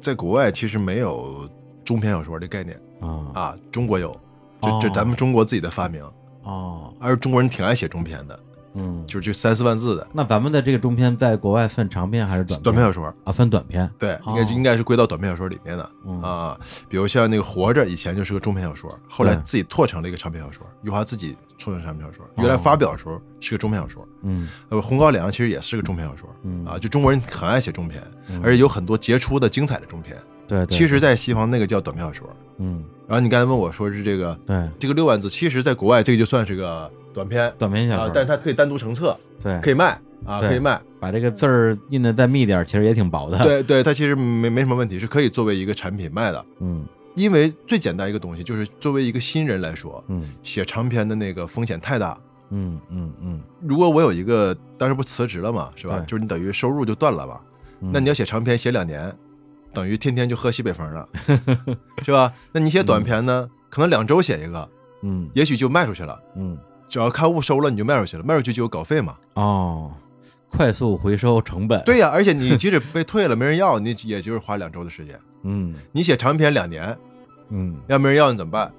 [0.00, 1.48] 在国外其实没有
[1.84, 2.80] 中篇小说这概念。
[3.00, 3.30] 啊？
[3.34, 4.16] 啊，中国有，
[4.62, 4.78] 这哦。
[4.80, 6.04] 这咱们中国自己的发明，
[6.42, 8.38] 哦，而中国人挺爱写中篇的，
[8.78, 13.12] 嗯，就是这三四万字的那咱们的这个中篇在国外算长篇还是短短篇小说。
[13.24, 13.32] 啊？
[13.32, 13.90] 分短篇。
[13.98, 16.58] 对，哦应该应该是归到短篇小说里面的嗯啊。
[16.88, 20.66] 比如像那个《活着》，以前就是个中篇小说，后来自己拓成了一个长篇小说。
[20.82, 24.06] 余华自己创成长篇小说，原来发表的时候是个中篇小说。
[24.22, 30.16] 嗯呃，《红高粱》其实也是个中篇小说嗯啊，就中国人很爱写中篇，嗯而且有很多杰出的、精彩的中篇。
[30.46, 32.28] 对对，其实，在西方那个叫短篇小说。
[32.58, 40.80] 嗯然后你刚才问我说是这个对这个六万字，其实在国外这个就算是个短篇短篇小说，，啊但是它可以单独成册，对可以卖啊，可以卖。
[41.00, 46.44] 把这个字儿印的再密点儿，其实也挺薄的。，对对，它其实没没什么问题，是可以作为一个产品卖的。
[46.60, 46.84] 嗯
[47.14, 52.16] 因为最简单一个东西，就是作为一个新人来说，嗯写长篇的那个风险太大。
[52.50, 55.98] 嗯嗯嗯，如果我有一个，当时不辞职了嘛，是吧？
[56.06, 57.38] 就是你等于收入就断了嘛。
[57.80, 59.12] 嗯那你要写长篇写两年，
[59.72, 61.08] 等于天天就喝西北风了，
[62.02, 62.32] 是吧？
[62.52, 64.68] 那你写短篇呢，可能两周写一个，
[65.02, 66.18] 嗯也许就卖出去了。
[66.36, 66.56] 嗯
[66.88, 69.16] 只要刊物收了，你就卖出去了，卖出去就有稿费嘛。
[69.34, 69.92] 哦，
[70.48, 75.18] 快速回收成本。，对呀、而且你即使被退了，没人要，你也就是花两周的时间。
[75.44, 76.96] 嗯你写长篇两年，
[77.50, 78.72] 嗯要没人要你怎么办？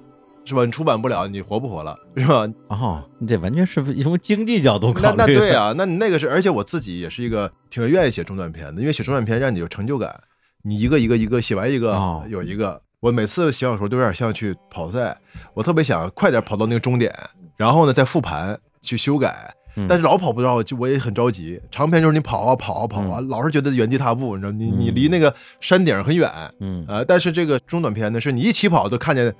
[0.44, 0.64] 是吧？
[0.64, 1.96] 你出版不了，你活不活了？
[2.16, 2.48] 是吧？
[2.68, 5.34] 哦，你这完全是从经济角度考那虑。
[5.34, 10.20] 那对啊，那你那个是，而且我自己也是一个挺愿意写中短篇的，因为写中短篇让你有成就感，
[10.62, 12.80] 你一个一个一个写完一个、哦有一个。
[13.00, 15.16] 我每次写小说都有点像去跑赛，
[15.54, 17.10] 我特别想快点跑到那个终点，
[17.60, 19.86] 然后呢再复盘去修改，嗯。
[19.86, 21.60] 但是老跑不到，就我也很着急。
[21.70, 24.94] 长篇就是你跑啊跑啊跑啊，老是觉得原地踏步，你知道，你你嗯。
[24.94, 26.30] 离那个山顶很远，
[26.60, 26.82] 嗯。
[26.88, 29.34] 呃，但是这个中短篇呢，是你一起跑都看见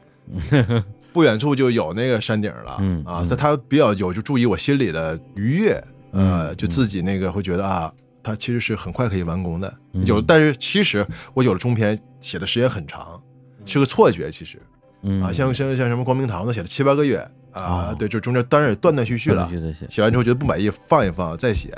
[1.14, 2.72] 不远处就有那个山顶了，
[3.10, 5.72] 啊他他比较有就注意我心里的愉悦，
[6.12, 7.90] 呃，嗯就自己那个会觉得啊，
[8.22, 9.74] 他其实是很快可以完工的。
[9.94, 10.04] 嗯。
[10.04, 13.18] 有，但是其实我有了中篇写的时间很长，
[13.64, 14.60] 是个错觉，其实。
[15.02, 15.22] 嗯。
[15.22, 19.86] 啊，像像像什么光明堂都写了七八个月啊哦，对，就中间当然也断断续续了写。
[19.88, 21.72] 写完之后觉得不满意，放一放再写，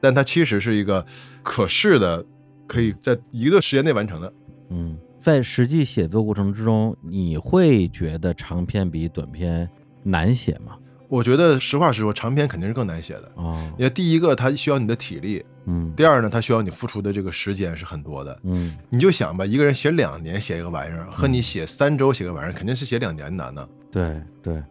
[0.00, 1.04] 但它其实是一个
[1.42, 2.24] 可视的，
[2.66, 4.32] 可以在一个时间内完成的。
[4.70, 9.68] 嗯，在实际写作过程之中，你会觉得长篇比短篇
[10.02, 10.76] 难写吗？
[11.08, 18.40] 我觉得实话实说，长篇肯定是更难写的，啊，因为第一个它需要你的体力，嗯第二呢，它需要你付出的这个时间是很多的。
[18.44, 23.68] 嗯你就想吧，一个人写两年写一个玩意儿，和你写三周写个玩意儿，肯定是写两年难呢。
[23.90, 24.62] 对对。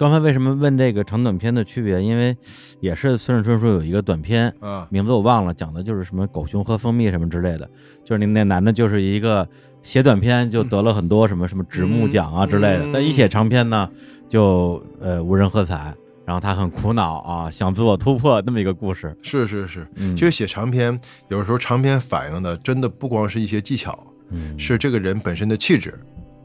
[0.00, 2.02] 刚才为什么问这个长短篇的区别？
[2.02, 2.34] 因为
[2.80, 7.68] 也是孙志春说有一个短篇，啊，名字我忘了，讲的就是什么狗熊喝蜂蜜什么之类的，
[8.02, 9.46] 就是那那男的就是一个
[9.82, 13.86] 写短篇就得了很多什么什么直木奖啊之类的，嗯但一写长篇呢
[14.26, 15.94] 就呃无人喝彩，
[16.24, 19.14] 然后他很苦恼啊，想自我突破那么一个故事。
[19.20, 19.86] 是是是。
[19.96, 20.98] 嗯，其实写长篇，
[21.28, 25.92] 有时候长篇反映的真的不光是一些技巧，嗯是这个人本身的气质，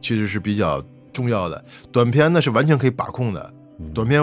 [0.02, 0.84] 其实是比较
[1.16, 1.64] 重要的。
[1.92, 4.22] 短片呢是完全可以把控的，嗯短片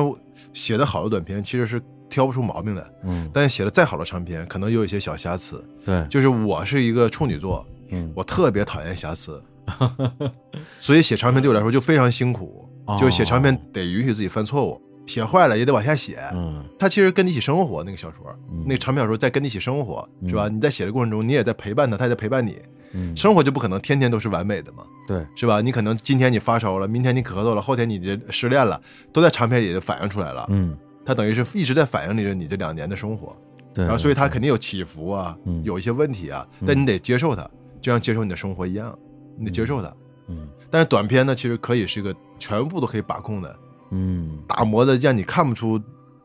[0.53, 1.80] 写的好的短片其实是
[2.11, 5.64] 挑不出毛病的，嗯但写的再好的长篇，可能有一些小瑕疵。
[5.84, 9.43] 对就是我是一个处女座，嗯我特别讨厌瑕疵，
[10.78, 12.68] 所以写长篇对我来说就非常辛苦。
[12.84, 16.18] 哦就写长篇得允许自己犯错误，写坏了也得往下写。
[16.34, 20.49] 嗯他其实跟你一起生活，那个小说，嗯那个长篇小说在跟你一起生活，嗯是吧？
[20.49, 22.59] 你在写的过程中，你也在陪伴他，他也在陪伴你。
[22.93, 23.16] 嗯。
[23.16, 25.26] 生活就不可能天天都是完美的嘛，对。
[25.34, 25.61] 是吧？
[25.61, 28.80] 你可能今天你发烧了，明天你咳嗽了，后天你就失恋了，
[29.12, 30.47] 都在长篇里就反映出来了。
[30.51, 30.76] 嗯。
[31.05, 33.36] 它等于是一直在反映着你这两年的生活，
[33.74, 36.66] 对，然后所以它肯定有起伏啊嗯，有一些问题啊，嗯。
[36.66, 37.43] 但你得接受它，
[37.80, 38.97] 就像接受你的生活一样，
[39.36, 39.93] 你得接受它。
[40.28, 40.49] 嗯。
[40.70, 43.57] 但是短片呢，其实可以是一个全部都可以把控的
[43.90, 45.78] 嗯，打磨的让你看不出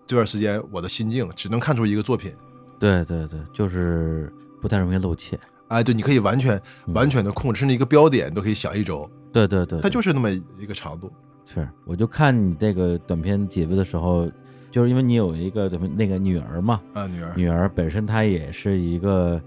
[0.06, 2.32] 这段时间我的心境，只能看出一个作品。
[2.80, 5.38] 对对对，就是不太容易露怯。
[5.68, 6.56] 哎，对，你可以完全
[6.86, 6.94] 嗯。
[6.94, 11.12] 完全的控制，甚至一个标点都可以想一周，对对对，它就是那么一个长度。
[11.46, 14.30] 是，我就看你这个短片解读的时候，
[14.72, 19.42] 就是因为你有一个短片那个女儿嘛，啊，女儿，女儿本身她也是一个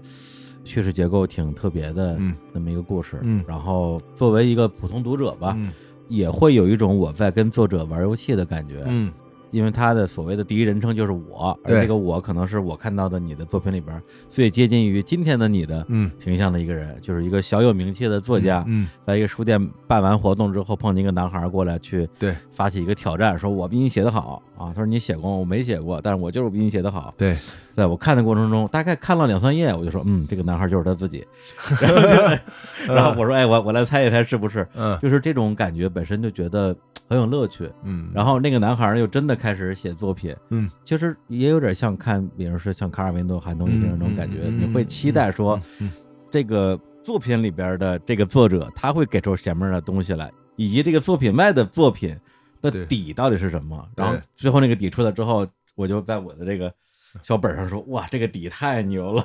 [0.63, 2.35] 叙事结构挺特别的嗯。
[2.53, 3.43] 那么一个故事，嗯。
[3.47, 5.71] 然后作为一个普通读者吧，嗯。
[6.07, 9.13] 也会有一种我在跟作者玩游戏的感觉，嗯
[9.51, 27.13] 因为他的所谓的第一人称就是我，而这个我可能是我看到的你的作品里边最接近于今天的你的嗯，形象的一个人，就是一个小有名气的作家，嗯，在一个书店办完活动之后，碰见一个男孩过来去对发起一个挑战，说我比你写的好啊，他说你写过，我没写过，但是我就是比你写的好。
[27.17, 27.35] 对，
[27.73, 31.25] 在我看的过程中，大概看了两三页，我就说，嗯，这个男孩就是他自己。
[31.81, 34.65] 然后就，然后我说，哎，我我来猜一猜是不是？
[34.75, 36.75] 嗯就是这种感觉本身就觉得
[37.11, 37.69] 很有乐趣。
[37.83, 45.91] 嗯，然后那个男孩又真的开始写作品，嗯，其实也有点像看，比如说像卡尔维诺、韩东先生那种感觉，你会期待说，嗯
[46.31, 52.17] 这个作品里边的这个作者他会给出什么样的东西来，以及这个作品外的作品
[52.61, 53.85] 的底到底是什么。
[53.97, 55.45] 然后最后那个底出来之后，
[55.75, 56.73] 我就在我的这个
[57.21, 59.21] 小本上说，哇，这个底太牛了，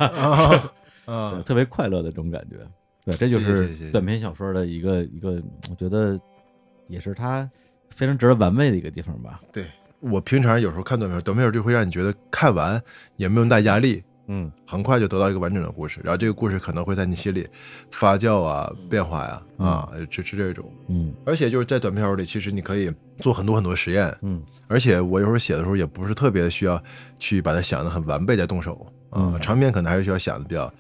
[1.07, 2.57] 啊 特别快乐的这种感觉。
[3.05, 6.19] 对，这就是短篇小说的一个一个，我觉得
[6.89, 7.49] 也是它
[7.97, 9.41] 非常值得玩味的一个地方吧。
[9.53, 9.67] 对
[9.99, 12.81] 我平常有时候看短片，短片就会让你觉得看完
[13.17, 17.49] 也没有那么大压力，嗯很快就得到一个完整的故事，然后这个故事可能会在你心里
[17.91, 20.71] 发酵啊、变化呀啊，就是这种。
[20.89, 26.81] 嗯而且就是在短片里，其实你可以做很多很多实验，嗯而且我有时候写的时候也不是特别需要
[27.19, 30.73] 去把它想的很完备再动手啊，嗯长篇可能还是需要想的比较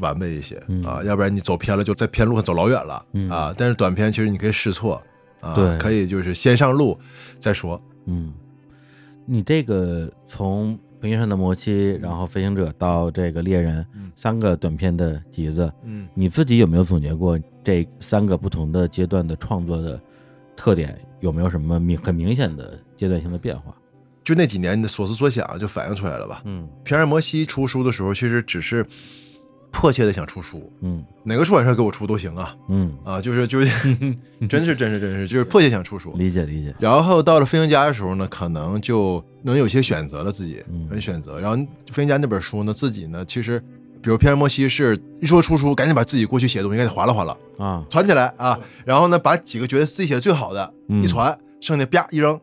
[0.00, 3.54] 完备一些嗯啊，要不然你走偏了就在偏路上走老远了嗯啊。
[3.56, 5.02] 但是短片其实你可以试错
[5.40, 6.98] 啊，对可以就是先上路
[7.38, 7.80] 再说。
[8.06, 8.32] 嗯，
[9.26, 20.00] 你这个从《平原上的摩西》，然后《飞行者》到这个《猎人》嗯三个短片的集子，嗯，你自己有没有总结过这三个不同的阶段的创作的
[20.56, 20.98] 特点？
[21.20, 23.74] 有没有什么明很明显的阶段性的变化？
[24.24, 26.42] 就那几年你的所思所想就反映出来了吧？
[26.44, 28.86] 嗯平安摩西出书的时候，其实只是
[29.70, 31.04] 迫切的想出书，嗯。
[31.24, 32.56] 哪个出版社给我出都行啊。
[32.68, 33.68] 嗯，啊，就是就 是，
[34.48, 36.12] 真是真是真是，就是迫切想出书。
[36.16, 36.74] 理解理解。
[36.78, 41.38] 然后到了飞行家的时候呢，可能就能有些选择了自己，能选择。
[41.40, 41.56] 然后
[41.90, 43.60] 飞行家那本书呢，自己呢，其实
[44.00, 51.02] 比如《皮尔摩西》是一说出书，赶紧把自己过去写的东西赶紧划拉划拉，啊，攒起来啊，然后呢，把几个觉得自己写的最好的嗯。
[51.02, 52.40] 一传，剩下啪一扔，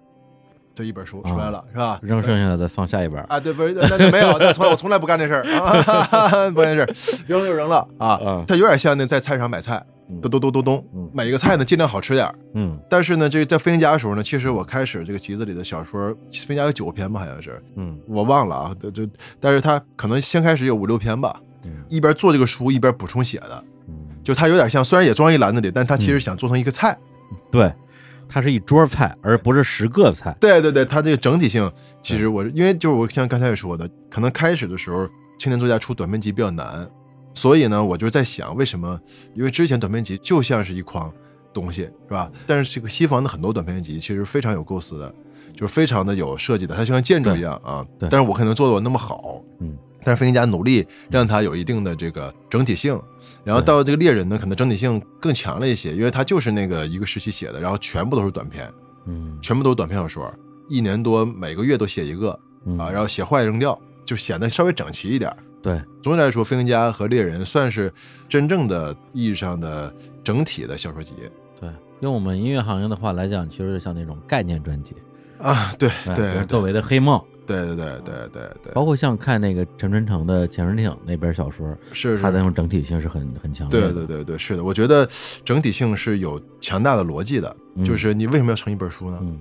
[0.76, 2.00] 这一本书出来了，是吧？
[2.04, 3.20] 扔剩下的再放下一本。
[3.24, 8.44] 啊，对，不是，那就没有，那从来我从来不干这事儿 啊，不干这事儿，扔了就扔了啊嗯。
[8.48, 12.36] 它有点像那在菜市场买菜，嗯咚咚咚咚咚嗯，每个菜呢尽量好吃点儿。
[12.54, 19.08] 嗯但是呢，这个在飞行家的时候呢，其实我开始这个集子里的小说，飞行家有九篇吧，好像是嗯我忘了啊，就就，
[19.40, 26.98] 但是他可能先开始有五六篇吧，嗯一边做这个书一边补充写的，嗯，就他有点像，虽然也装一篮子里，但他其实想做成一个菜。
[27.52, 27.74] 对，
[28.28, 30.36] 它是一桌菜，而不是十个菜。
[30.40, 31.72] 对对对，它这个整体性，
[32.02, 35.08] 其实我因为就是我像刚才也说的，可能开始的时候
[35.38, 36.90] 青年作家出短篇集比较难，
[37.34, 39.00] 所以呢，我就在想为什么？
[39.34, 41.12] 因为之前短篇集就像是一筐
[41.54, 42.32] 东西，是吧？
[42.46, 45.14] 但是这个西方的很多短篇集其实非常有构思的，
[45.54, 47.86] 就是非常的有设计的，它就像建筑一样啊。
[48.00, 49.78] 对但是我可能做的我那么好，嗯。
[50.04, 52.96] 但是飞行家努力让它有一定的这个整体性，
[53.46, 58.68] 然后到这个猎人呢，可能整体性更强了一些，因为它就是那个一个时期写的，然后全部都是短篇，
[59.06, 60.34] 嗯全部都是短篇小说，
[60.68, 65.32] 一年多每个月都写一个嗯啊，然后写坏扔掉，就显得稍微整齐一点。
[65.62, 67.92] 对，总体来说，飞行家和猎人算是
[68.28, 69.94] 真正的意义上的
[70.24, 71.14] 整体的小说集
[71.60, 71.70] 对，
[72.02, 74.96] 用我们音乐行业的话来讲，其实就像那种概念专辑，
[75.40, 83.94] 啊，对对如窦唯的《黑梦》，对对对对对对，包括像看那个陈春成的《潜水艇》那本小说，是他的那，种整体性是很很强的对。
[83.94, 85.08] 对对对，是的，我觉得
[85.44, 89.20] 整体性是有强大的逻辑的，嗯就是你为什么要成一本书呢？
[89.22, 89.40] 嗯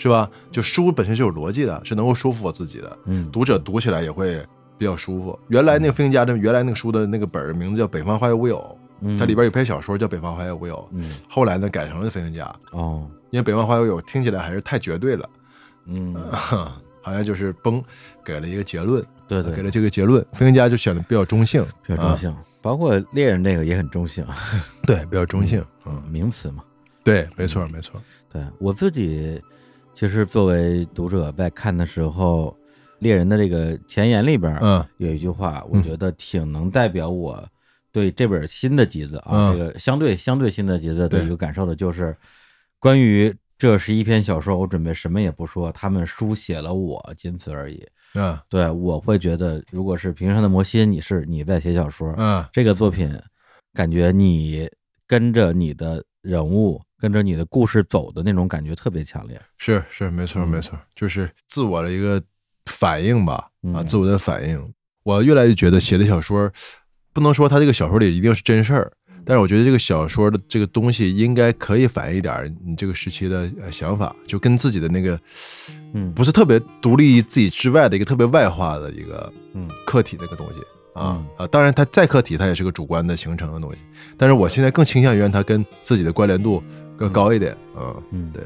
[0.00, 0.30] 是吧？
[0.52, 4.40] 就书本身是有逻辑的，是能够说服我自己的，嗯读者读起来也会
[4.76, 5.36] 比较舒服。
[5.48, 8.56] 原来那个飞行家的原来那个书的那个本儿名字叫《北方花有无有》，
[9.00, 12.44] 嗯，它里边有篇小说叫《北方花有无有》，嗯后来呢改成了《飞行家》，
[12.78, 15.28] 哦因为《北方花有有》听起来还是太绝对了，
[15.86, 16.14] 嗯
[17.02, 17.82] 好像就是崩
[18.24, 20.24] 给了一个结论，对对给了这个结论。
[20.32, 24.36] 飞行家就显得比较中性，比较中性，包括猎人这个也很中性，啊
[24.86, 25.64] 对，比较中性。
[25.86, 26.62] 嗯，名词嘛。
[27.04, 28.00] 对，没错没错。
[28.30, 29.42] 对我自己，
[29.94, 32.54] 其实作为读者在看的时候，
[32.98, 37.42] 猎人的这个前言里边，嗯有一句话，我觉得挺能代表我
[37.90, 42.14] 对这本新的集子啊，嗯这个相对相对新的集子的一个感受的，就是
[42.78, 47.84] 关于这是一篇小说，我准备什么也不说，他们书写了我，仅此而已。
[48.14, 53.12] 嗯对我会觉得，如果是《平生的摩西》，你是你在写小说，嗯这个作品，
[53.74, 54.68] 感觉你
[55.06, 59.38] 跟着你的人物，跟着你的故事走的那种感觉特别强烈。
[59.58, 62.22] 是是没错嗯没错，就是自我的一个
[62.66, 63.34] 反应吧
[63.74, 64.72] 啊，嗯自我的反应。
[65.02, 66.50] 我越来越觉得写的小说，
[67.12, 68.92] 不能说他这个小说里一定是真事儿，
[69.28, 75.20] 但是我觉得这个小说的这个东西应该可以反映一点你这个时期的呃想法，就跟自己的那个
[75.92, 79.68] 嗯，不是特别独立于自己之外的一个特别外化的一个嗯。
[79.84, 80.54] 客体那个东西
[80.94, 81.26] 啊嗯。
[81.36, 83.82] 啊，当然它再客体，它也是个主观的形成的东西，
[84.16, 86.62] 但是我现在更倾向于让它跟自己的关联度
[86.96, 88.42] 更高一点，啊，嗯，对，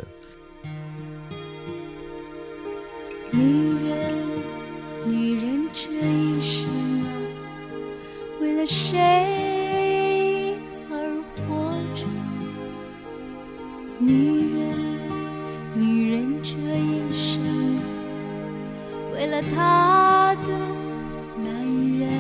[3.30, 3.40] 女
[3.88, 4.12] 人，
[5.06, 6.66] 女人这一生
[7.02, 7.06] 啊，
[8.40, 9.51] 为了谁
[14.05, 14.74] 女人，
[15.76, 17.40] 女人这一生，
[19.14, 20.48] 为了她的
[21.36, 21.46] 男
[22.00, 22.11] 人，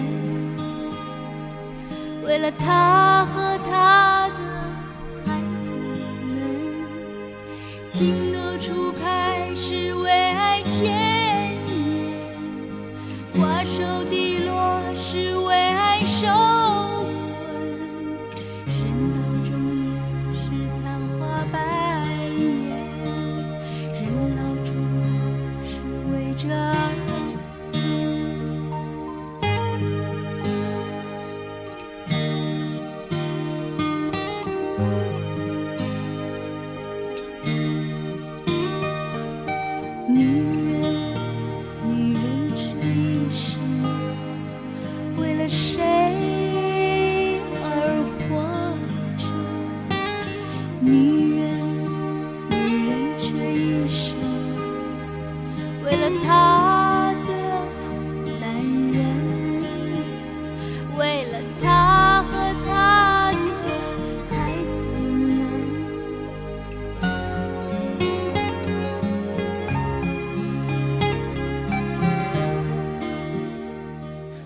[2.24, 4.38] 为了她和她的
[5.26, 5.74] 孩子
[6.28, 6.30] 们。
[7.88, 12.14] 情窦初开是为爱牵引，
[13.34, 16.28] 瓜熟蒂落是为爱守
[26.42, 27.01] 是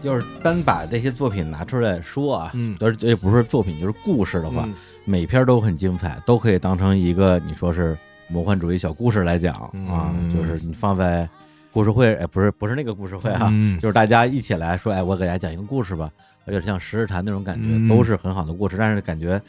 [0.07, 2.77] 要是单把这些作品拿出来说啊，嗯。
[2.81, 4.75] 而这不是作品就是故事的话，嗯。
[5.05, 7.97] 每篇都很精彩，都可以当成一个你说是
[8.29, 9.55] 魔幻主义小故事来讲
[9.89, 10.31] 啊，嗯。
[10.35, 11.29] 就是你放在
[11.73, 13.79] 故事会，哎，不是不是那个故事会啊，嗯。
[13.79, 16.11] 就是大家一起来说，哎，我给大家讲一个故事吧，
[16.47, 17.89] 有点像十日谈那种感觉，嗯。
[17.89, 19.41] 都是很好的故事，但是感觉。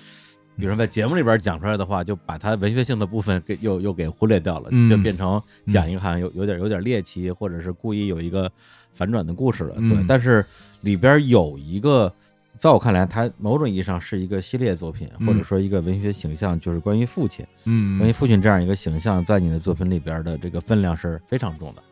[0.60, 4.90] 比如说在节目里边讲出来的话，就把它文学性的部分给 又又给忽略掉了，嗯。
[4.90, 8.52] 就变成讲一个好像有有点有点猎奇，或者是故意有一个
[8.98, 9.76] 反转的故事了。
[9.76, 10.44] 对嗯，但是
[10.82, 12.12] 里边有一个，
[12.58, 21.84] 在我看来，它某种意义上是一个系列作品，嗯或者说一个文学形象，就是关于父亲，嗯关于父亲这样一个形象，在你的作品里边的这个分量是非常重的。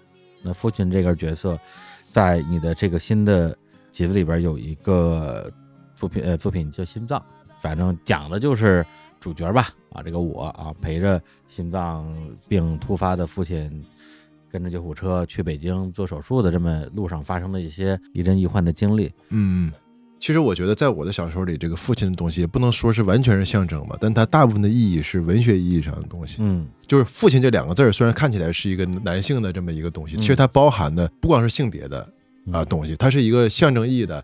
[0.42, 1.58] 那父亲这个角色，
[2.12, 3.56] 在你的这个新的
[3.92, 5.52] 集子里边有一个
[5.96, 7.20] 作品，呃，作品叫《心脏》，
[7.60, 8.86] 反正讲的就是
[9.20, 12.06] 主角吧，啊，这个我啊，陪着心脏
[12.48, 13.84] 病突发的父亲，
[14.56, 19.12] 跟着救护车去北京做手术的这么路上发生的一些亦真亦幻的经历。
[19.32, 19.70] 嗯，
[20.18, 26.38] 其实我觉得在我的小说里，这个父亲的东西也不能说是完全是象征吧，但它大部分的意义是文学意义上的东西。
[26.40, 32.00] 嗯就是“父亲”这两个字儿，虽然看起来是一个男性的这么一个东西，嗯其实它包含的不光是性别的
[32.54, 34.24] 啊、嗯东西，它是一个象征意义的，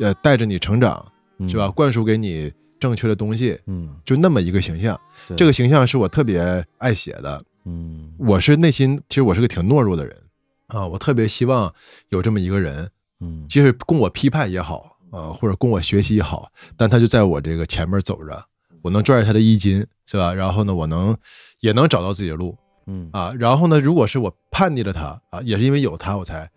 [0.00, 1.06] 呃，带着你成长
[1.48, 1.70] 是吧？？
[1.70, 4.98] 灌输给你正确的东西，嗯，就那么一个形象。
[5.36, 7.44] 这个形象是我特别爱写的。
[7.64, 10.16] 嗯我是内心其实我是个挺懦弱的人
[10.68, 11.72] 啊，我特别希望
[12.10, 12.88] 有这么一个人，
[13.20, 18.44] 嗯即使供我批判也好啊，或者供我学习也好，但他就在我这个前面走着，
[18.82, 20.32] 我能拽着他的衣襟，是吧？
[20.34, 21.16] 然后呢，我能
[21.60, 22.56] 也能找到自己的路
[22.86, 23.32] 嗯啊。
[23.38, 26.50] 然后呢，如果是我叛逆了他啊，也是因为有他，我才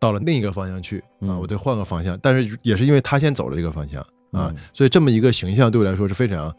[0.00, 2.18] 到了另一个方向去啊，嗯我得换个方向。
[2.20, 4.00] 但是也是因为他先走了这个方向
[4.32, 6.54] 啊嗯，所以这么一个形象对我来说是非常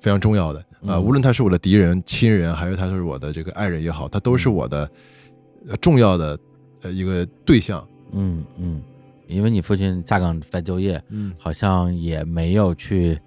[0.00, 0.96] 非常重要的啊。
[0.96, 4.90] 嗯无论他是我的敌人、亲人，还是他是我的这个爱人也好，他都是嗯我的
[5.68, 6.38] 呃重要的
[6.82, 7.86] 呃一个对象。
[8.12, 8.82] 嗯嗯，
[9.28, 13.18] 因为你父亲下岗再就业，嗯好像也没有去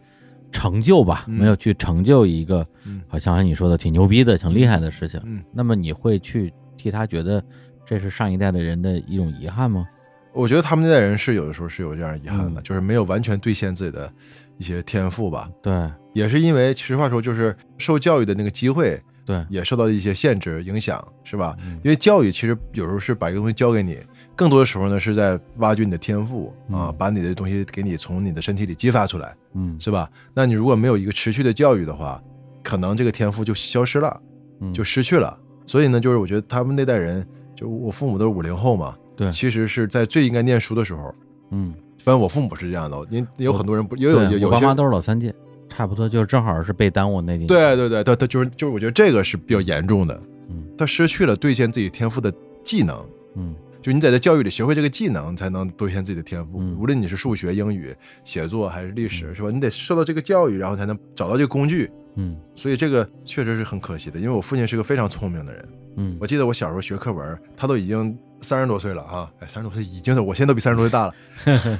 [0.51, 5.21] 成就吧，嗯没有去成就一个嗯好像像你说的挺牛逼的、挺厉害的事情。
[5.25, 5.43] 嗯。
[5.53, 7.43] 那么你会去替他觉得
[7.85, 9.87] 这是上一代的人的一种遗憾吗？
[10.33, 14.11] 我觉得他们那代人是有的时候是有这样遗憾的，嗯就是没有完全兑现自己的
[14.57, 15.47] 一些天赋吧。
[15.61, 15.71] 对
[16.13, 21.55] 也是因为实话说，就是受教育的那个机会对，也受到了一些限制影响，是吧？
[21.65, 23.97] 嗯因为教育其实有时候是把一个东西教给你，
[24.35, 30.09] 更多的时候呢是在挖掘你的天赋啊，嗯把你的东西给你从你的身体里激发出来，嗯是吧？
[30.33, 32.21] 那你如果没有一个持续的教育的话，
[32.61, 34.21] 可能这个天赋就消失了
[34.59, 35.37] 嗯就失去了。
[35.65, 41.15] 所以呢，就是我觉得他们那代人，就我父母都是五零后嘛，对其实是在最应该念书的时候。
[41.51, 45.33] 嗯，反正我父母是这样的，因有很多人不也有有有些爸妈都是老三届，
[45.75, 53.05] 差不多就正好是被耽误那几年。，对对对，他他就是就是我觉得这个是比较严重的，嗯他失去了兑现自己天赋的技能。
[53.35, 56.59] 嗯就你在这教育里学会这个技能，才能兑现自己的天赋。
[56.61, 57.93] 嗯无论你是数学、英语、
[58.23, 59.49] 写作还是历史，是吧？
[59.51, 61.91] 你得受到这个教育，然后才能找到这个工具。
[62.15, 65.67] 嗯所以这个确实是很可惜的，因为我父亲是个非常聪明的人。
[65.97, 71.13] 嗯我记得我小时候学课文，他都已经三十多岁了啊，哎，三十多岁已经，我现在都比三十多岁大了，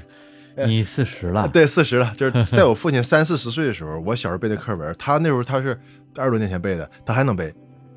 [0.67, 2.13] 你四十了，对，四十了。
[2.15, 5.77] 就是 在我父亲三四十岁的时候，我小时候背的课文，他那时候他是
[6.17, 7.53] 二十多年前背的，他还能背，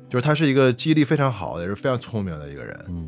[0.09, 2.77] 就是他是一个记忆力非常好的，也是非常聪明的一个人。
[2.89, 3.07] 嗯，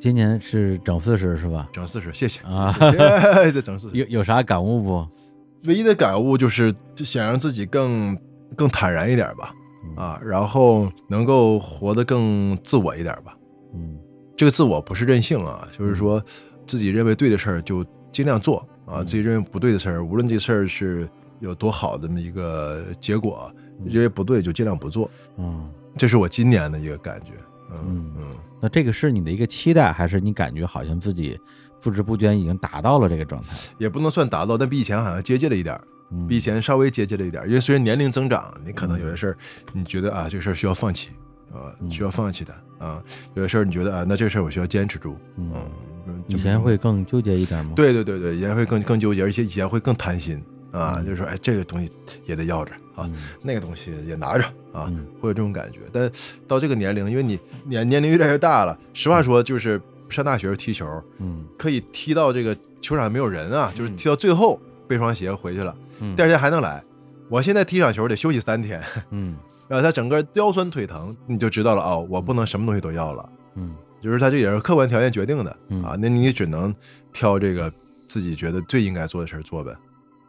[0.00, 1.68] 今年是整四十是吧？
[1.72, 3.96] 整四十，谢谢啊谢谢， 得整四十。
[3.96, 5.06] 有有啥感悟不？
[5.64, 8.14] 唯一的感悟就是想让自己更
[8.54, 9.54] 更坦然一点吧，
[9.96, 13.34] 啊，然后能够活得更自我一点吧。
[13.74, 13.98] 嗯
[14.36, 16.22] 这个自我不是任性啊，就是说
[16.66, 21.08] 自己认为对的事儿就尽量做啊，嗯自己认为不对的事儿，无论这事儿是
[21.40, 23.52] 有多好的这么一个结果，
[23.84, 25.10] 认为不对就尽量不做。
[25.36, 27.32] 嗯，这是我今年的一个感觉。
[27.70, 28.22] 嗯嗯嗯，
[28.60, 31.38] 那这个是你的一个期待，还是你感觉好像自己
[31.82, 33.48] 不知不觉已经达到了这个状态？
[33.78, 35.80] 也不能算达到，但比以前好像接近了一点儿。
[36.10, 39.36] 嗯比以前稍微接近了一点儿，因为随着年龄增长，你可能有些事儿，
[39.72, 41.08] 你觉得啊，这个事儿需要放弃
[41.52, 45.70] 啊，你需要放弃的啊，有些事儿你觉得啊，那这个事儿我需要坚持住，嗯，嗯，
[46.28, 51.90] 以前会更纠结一点吗？，对对对对，以前会更更纠结，而且以前会更贪心啊，嗯就是说，哎，这个东西
[52.26, 53.10] 也得要着啊，
[53.42, 55.80] 那个东西也拿着啊嗯，会有这种感觉。
[55.92, 56.10] 但
[56.46, 60.86] 到这个年龄，因为你年年龄越来越大了，实话说，就是上大学踢球，
[61.18, 65.74] 嗯可以踢到这个球场没有人啊，就是踢到最后背双鞋回去了。
[66.00, 66.82] 嗯第二天还能来。
[67.30, 69.36] 我现在踢场球得休息三天，嗯
[69.66, 73.74] 然后他整个腰酸腿疼，你就知道了哦，我不能什么东西都要了，嗯
[74.04, 75.96] 就是他这也是客观条件决定的嗯啊。
[75.98, 76.74] 那你只能
[77.10, 77.72] 挑这个
[78.06, 79.74] 自己觉得最应该做的事儿做呗。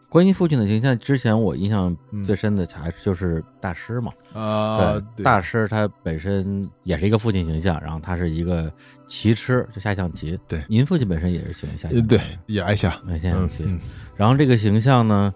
[0.07, 4.13] 关于父亲的形象，之前我印象嗯最深的还是就是大师嘛。
[4.31, 8.71] 啊大师他本身也是一个父亲形象，然后他是一个
[9.09, 10.39] 棋痴，就下象棋。
[10.47, 13.63] 对您父亲本身也是喜欢下象棋，呃对，也爱下，爱下象棋。
[13.65, 13.77] 嗯
[14.15, 15.33] 然后这个形象呢，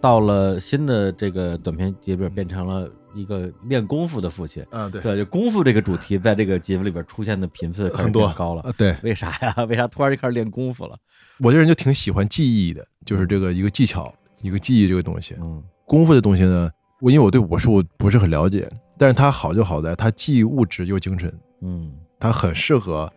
[0.00, 4.64] 到了新的这个短片集里边，变成了一个练功夫的父亲。
[4.70, 8.62] 嗯对对，就功夫这个主题在这个节目里边出现的频次很多高了。
[8.62, 9.54] 啊对为啥呀？
[9.68, 10.96] 为啥突然就开始练功夫了？
[11.38, 15.34] 我这人就挺喜欢记忆的，就是这个一个技巧，一个记忆这个东西。
[15.40, 23.12] 嗯功夫的东西呢，我因为我对武术不是很了解，但是它好就好在它既物质又精神，嗯它很适合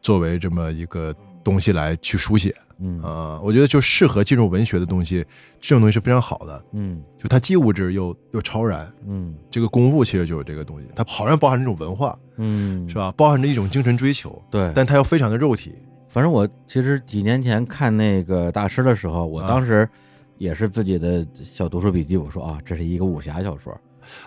[0.00, 1.14] 作为这么一个
[1.44, 5.24] 东西来去书写嗯啊、我觉得就适合进入文学的东西，
[5.60, 8.90] 这种东西是非常好的，嗯就它既物质又又超然。
[9.06, 12.96] 嗯这个功夫其实就是这个东西，它好像包含这种文化，嗯，是？
[12.96, 13.12] 吧？
[13.16, 14.72] 包含着一种精神追求，对。
[14.74, 15.72] 但它又非常的肉体。
[16.08, 19.88] 反正我其实几年前看那个大师的时候，我啊当时
[20.36, 23.72] 也是自己的小读书笔记，我说啊，这是一个武侠小说，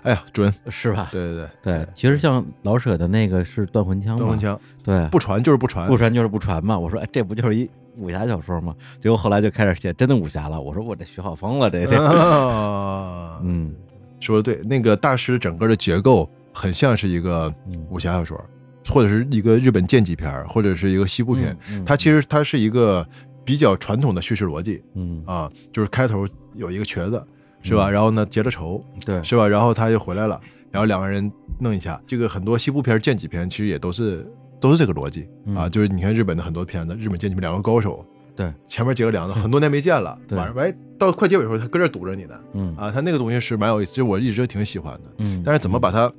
[0.04, 1.10] 哎呀，准，是吧？
[1.12, 1.50] 对对对。
[1.62, 4.60] 对，其实像老舍的那个是断魂枪嘛，断魂枪。
[4.84, 6.78] 对，不传就是不传，不传就是不传嘛。
[6.78, 8.76] 我说，哎，这不就是一武侠小说吗？
[9.00, 10.60] 结果后来就开始写真的武侠了。
[10.60, 13.74] 我说我这学好疯了，这这，啊， 嗯。
[14.20, 17.86] 说的对，那个大师整个的结构很像是一个嗯。
[17.90, 18.44] 武侠小说，
[18.90, 21.56] 或者是一个日本剑戟片，或者是一个西部片。
[21.72, 21.86] 嗯。
[21.86, 23.08] 它其实它是一个
[23.46, 24.84] 比较传统的叙事逻辑。
[24.96, 25.24] 嗯。
[25.26, 27.24] 啊，就是开头有一个瘸子，
[27.62, 27.89] 是吧？
[27.89, 29.47] 然后呢结了仇，对是吧？
[29.47, 30.39] 然后他就回来了，
[30.72, 32.01] 然后两个人弄一下。
[32.08, 34.26] 这个很多西部片、剑戟片其实也都是
[34.60, 35.24] 都是这个逻辑
[35.55, 38.05] 啊，嗯就是你看日本的很多片子，日本剑戟片两个高手。
[38.36, 45.10] 对，前面结个梁子，很多年没见了， 对晚上哎，到快结尾的时候，他搁这儿堵着你呢，嗯啊，他那个东西是蛮有意思，其实我一直挺喜欢的。
[45.18, 46.12] 嗯，但是怎么把它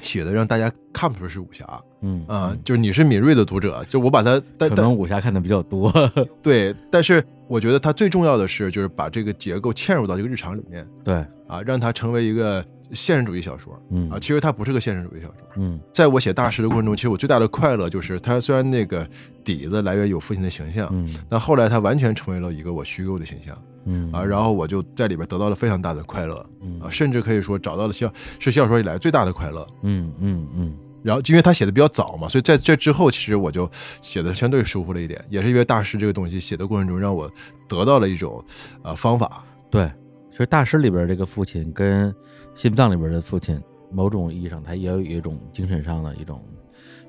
[0.00, 1.64] 写的让大家看不出是武侠
[2.02, 2.56] 嗯啊？
[2.64, 5.92] 就是你是敏锐的读者，就我把它，但可能武侠看的比较多，
[6.42, 11.14] 对，但是我觉得它最重要的是，就是把这个结构嵌入到这个日常里面对，
[11.46, 14.18] 啊，让它成为一个现实主义小说嗯啊。
[14.20, 15.34] 其实它不是个现实主义小说。
[15.56, 19.08] 嗯在我写大师的过程中，其实我最大的快乐就是，它虽然那个
[19.44, 29.66] 底子来源于我父亲的形象，嗯但后来它完全成为了一个我虚构的形象嗯啊，然后我就在里边得到了非常大的快乐嗯啊，甚至可以说找到了小是小说以来最大的快乐。
[29.82, 33.70] 嗯嗯嗯然后因为他写的比较早嘛，所以在这之后，其实我就
[34.00, 37.30] 写的相对舒服了一点，也是因为大师这个东西写的过程中，让我
[37.68, 38.42] 得到了一种
[38.82, 39.44] 呃方法。
[39.70, 39.86] 对，
[40.30, 42.14] 其实大师里边这个父亲跟
[42.54, 43.62] 心脏里边的父亲，
[43.92, 46.42] 某种意义上他也有一种精神上的一种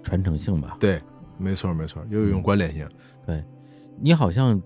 [0.04, 0.76] 传承性吧。
[0.78, 1.02] 对，
[1.38, 2.86] 没错没错，有一种关联性。
[3.26, 3.42] 对
[3.98, 4.62] 你好像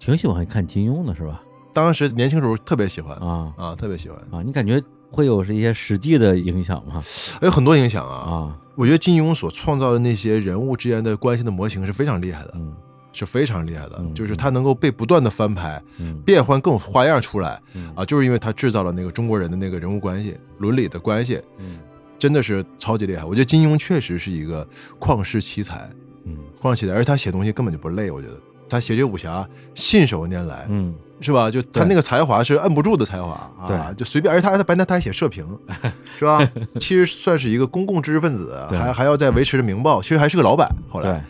[0.00, 1.40] 挺喜欢看金庸的是吧？
[1.72, 4.18] 当时年轻时候特别喜欢啊啊，特别喜欢。
[4.32, 7.00] 啊，你感觉会有是一些实际的影响吗？
[7.42, 8.14] 有很多影响啊。
[8.28, 12.74] 啊，我觉得金庸所创造的那些人物之间的关系的模型是非常厉害的，嗯
[13.12, 21.78] 是非常厉害的嗯，就是他能够被不断的翻拍，嗯变换各种花样出来嗯啊，就是因为他制造了那个中国人的那个人物关系、伦理的关系，嗯
[22.18, 23.24] 真的是超级厉害。
[23.24, 24.66] 我觉得金庸确实是一个
[24.98, 25.90] 旷世奇才，
[26.24, 28.40] 嗯旷世奇才，而且他写东西根本就不累，我觉得
[28.70, 31.50] 他写这武侠信手拈来，嗯是吧？
[31.50, 35.46] 就他那个才华是摁不住的才华啊，对就随便，而且他他白天他还写社评，
[36.18, 36.40] 是吧？
[36.78, 40.66] 其实算是一个公共知识分子，还还要在维持着明报，其实还是个老板。
[40.88, 41.22] 后对来，，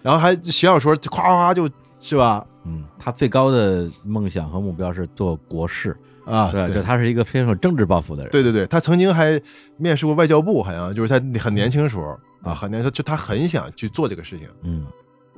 [0.00, 1.68] 然后还写小说，夸夸夸就
[2.00, 2.46] 是吧？
[2.64, 9.38] 嗯，他最高的梦想和目标是做国事，啊，对，对就他是一个非常有政治抱负的人，对对对，他曾经还
[9.76, 14.48] 面试过外交部，好像就是他很年轻的时候啊，很年轻，就他很想去做这个事情。
[14.62, 14.86] 嗯，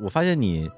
[0.01, 0.71] 我发现你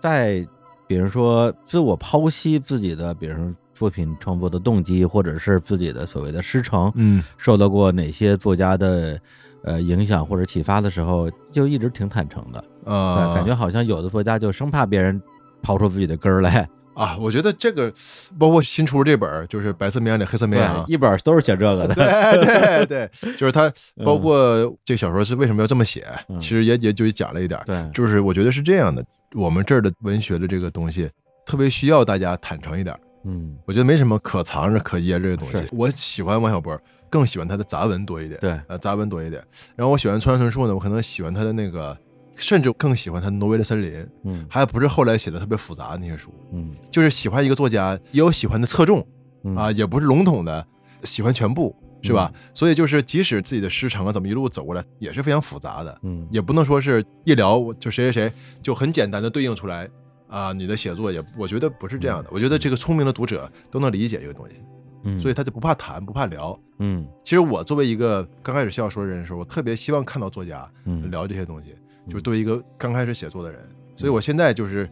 [0.00, 0.46] 在
[0.86, 9.20] 比如说自我剖析自己的，比如说作品创作的动机，或者是自己的所谓的师承，嗯，受到过哪些作家的
[9.62, 15.20] 呃影响或者启发的时候，就一直挺坦诚的，呃，感觉好像有的作家就生怕别人
[15.62, 17.90] 刨出自己的根儿来， 啊，我觉得这个
[18.38, 23.72] 包括新出这本儿就是《白色绵羊里黑色绵羊》对，一本都是写这个的，对对对， 就是他
[24.04, 29.02] 包括这个小说是为什么要这么写，嗯其实也也就讲了一点儿，对，就是我觉得是这样的，
[29.34, 31.08] 我们这儿的文学的这个东西
[31.46, 35.64] 特别需要大家坦诚一点，嗯，我觉得没什么可藏着可掖着的东西。
[35.72, 36.76] 我喜欢王小波，
[37.08, 39.42] 更喜欢他的杂文多一点，对，呃，杂文多一点。
[39.76, 41.96] 然后我喜欢村上春树呢，我可能喜欢他的那个，
[42.36, 43.92] 甚至更喜欢他的《挪威的森林》，
[44.24, 44.46] 嗯。
[44.48, 46.74] 还不是后来写的特别复杂的那些书，嗯。
[46.90, 49.06] 就是喜欢一个作家，也有喜欢的侧重。
[49.44, 49.54] 嗯。
[49.56, 50.66] 啊，也不是笼统的
[51.04, 52.32] 喜欢全部，是吧？
[52.54, 58.32] 所以就是即使自己的师承啊，怎么一路走过来，也是非常复杂的，嗯，也不能说是一聊就谁谁谁
[58.62, 59.88] 就很简单的对应出来
[60.28, 64.56] 啊，你的写作也我觉得不是这样的，我觉得这个聪明的读者都能理解这个东西，
[65.04, 66.58] 嗯，所以他就不怕谈，不怕聊。
[66.78, 67.06] 嗯。
[67.24, 71.74] 其实我作为一个刚开始写小说的人的时候，我特别希望看到作家嗯聊这些东西，
[72.08, 73.60] 就是对一个刚开始写作的人，
[73.96, 74.88] 所以我现在就是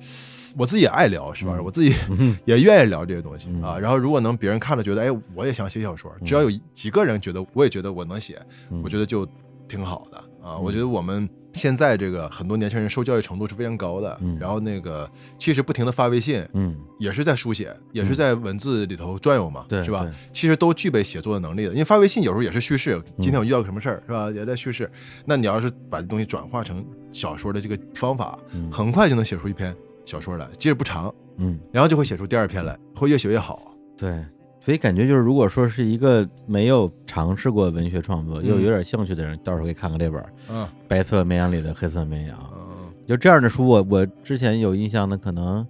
[0.59, 1.55] 我自己也爱聊，是吧？
[1.57, 3.79] 嗯我自己嗯也愿意聊这些东西嗯啊。
[3.79, 8.39] 然后如果能别人看了觉得，哎，我也想写小说，只要有几个人觉得我也觉得我能写，
[8.71, 9.27] 嗯我觉得就
[9.69, 10.57] 挺好的啊。
[10.59, 20.07] 我觉得我们现在这个很多年轻人受教育程度是非常高的嗯，然后那个其实不停的发微信，嗯也是在书写，也是在文字里头转悠嘛，对是吧？
[20.33, 24.31] 其实都具备写作的能力的，因为发微信有时候也是叙事，今天我遇到个什么事儿，是吧？
[24.31, 24.91] 也在叙事。
[25.25, 29.75] 那你要是把这东西转化成小说的这个方法，嗯很快就能写出一篇
[30.09, 33.75] 小说来，即使不长，嗯，然后就会写出第二篇来，会越写越好。
[33.97, 34.25] 对。
[34.61, 42.37] 所以感觉就是，如果说是一个没有尝试过文学创作，又嗯有点兴趣的人，到时候可以看看这本《嗯白色绵羊里的黑色绵羊》。
[42.43, 45.67] 嗯就这样的书我，我之前有印象的，可能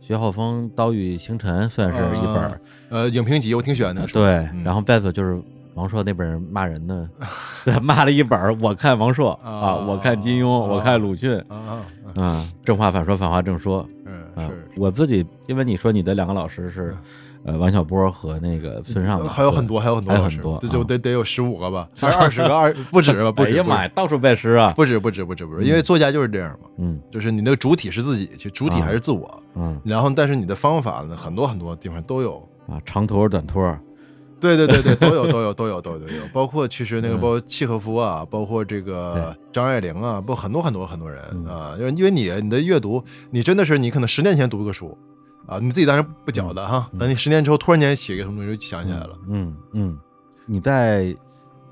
[0.00, 5.40] 徐浩峰《刀与星辰》算是一本儿，呃，影评集我挺喜欢的，对，嗯然后再者就是
[5.74, 7.08] 王朔那本骂人的，
[7.64, 11.38] 对， 骂了一本，我看王朔啊，啊我看金庸，我看鲁迅，
[12.14, 14.68] 啊正话反说，反话正说嗯啊是。
[14.76, 16.94] 我自己，因为你说你的两个老师是，
[17.44, 20.84] 呃，王小波和那个孙尚嘛，还有很多，还有很多还有很多，这就啊。
[20.86, 23.30] 得得有十五个吧， 还是二十个，二不止吧？
[23.32, 26.68] 不止，哎呀妈呀，到处拜师啊，不止，不止，不止，不止，因为作家就是这样嘛。
[26.78, 27.00] 嗯。
[27.10, 29.80] 就是你那个主体是自己，其实主体还是自我，嗯。
[29.84, 32.46] 然后但是你的方法呢，很多很多地方都有。
[32.68, 33.76] 啊，长托短托，
[34.42, 37.20] 对对对对，都有 都有都有都有都有，包括其实那个嗯。
[37.20, 41.44] 包括契诃夫啊，包括这个张爱玲啊，包括很多很多很多人嗯。
[41.46, 44.98] 啊，因为因为你你的阅读，你真的是你可能十年前读个书
[45.46, 46.98] 啊，你自己当然不觉得哈，嗯。
[46.98, 49.98] 等你十年之后突然间写一个什么东西就想起来了，嗯嗯，
[50.46, 51.16] 你在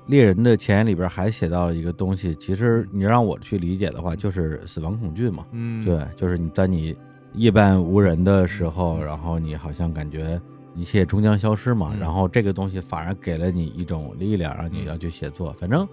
[0.07, 6.95] 猎人的前言里边还写到了一个东西，其实你让我去理解的话，就是死亡恐惧嘛，嗯，对，就是你在你
[7.33, 10.41] 夜半无人的时候，然后你好像感觉
[10.75, 11.99] 一切终将消失嘛，嗯。
[11.99, 15.51] 然后这个东西反而给了你一种力量，让你要去写作。
[15.53, 15.87] 反正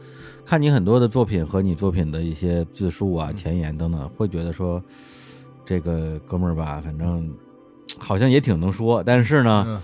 [0.44, 3.36] 看你很多的作品和你作品的一些自述啊、嗯。
[3.36, 4.82] 前言等等，会觉得说
[5.64, 7.30] 这个哥们儿吧，反正
[7.98, 9.80] 好像也挺能说，但是呢，嗯。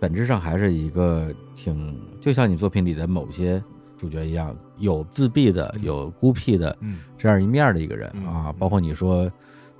[0.00, 3.60] 本质上还是一个挺就像你作品里的某些
[3.98, 7.00] 主角一样，有自闭的，有孤僻的嗯。
[7.16, 8.44] 这样一面的一个人嗯啊。
[8.46, 8.54] 嗯。
[8.58, 9.28] 包括你说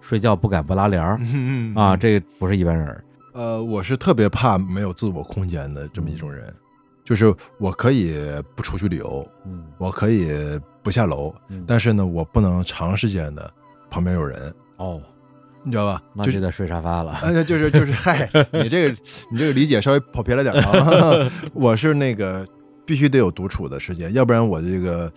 [0.01, 1.73] 睡觉不敢不拉帘儿嗯。
[1.77, 3.05] 啊，这个不是一般人儿。
[3.39, 6.53] 呃，我是特别怕没有自我空间的这么一种人，
[7.05, 8.17] 就是我可以
[8.57, 10.29] 不出去旅游，嗯我可以
[10.83, 13.49] 不下楼，嗯但是呢，我不能长时间的
[13.89, 15.01] 旁边有人，哦，
[15.63, 16.03] 你知道吧？
[16.17, 17.13] 就那就得睡沙发了。
[17.13, 18.97] 哎，就是就是，嗨，你这个
[19.31, 21.31] 你这个理解稍微跑偏了点儿啊！
[21.55, 22.45] 我是那个
[22.85, 25.13] 必须得有独处的时间，要不然我这个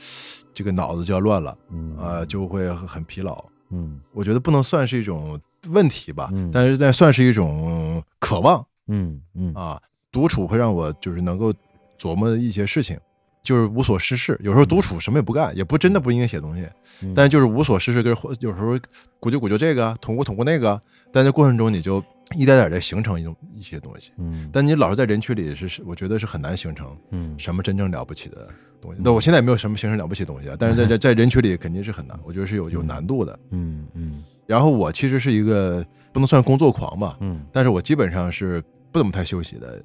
[0.53, 1.49] 这个脑子就要乱了，
[1.97, 3.43] 啊呃，就会很很疲劳。
[3.71, 9.81] 嗯我觉得不能算是一种问题吧，嗯但是在算是一种渴望嗯嗯啊。
[10.11, 11.53] 独处会让我就是能够
[11.97, 12.99] 琢磨一些事情，
[13.41, 14.37] 就是无所事事。
[14.43, 16.67] 有时候独处什么也不干，也不真的不应该写东西，
[17.01, 18.77] 嗯但就是无所事事，跟有时候
[19.21, 20.81] 鼓就鼓就这个，捅咕捅咕那个，
[21.13, 22.03] 但在过程中你就
[22.35, 24.11] 一点点的形成一种一些东西。
[24.17, 28.49] 嗯但你老是在人群里是，我觉得是很难形成嗯什么真正了不起的
[28.81, 28.99] 东西。
[29.01, 33.39] 那我现在也没有什么形成了不起的东西啊，但是在在在人群里肯定是很难，我觉得是有有难度的。
[33.51, 34.21] 嗯嗯
[34.51, 35.81] 然后我其实是一个
[36.11, 37.41] 不能算工作狂吧，嗯。
[37.53, 39.81] 但是我基本上是不怎么太休息的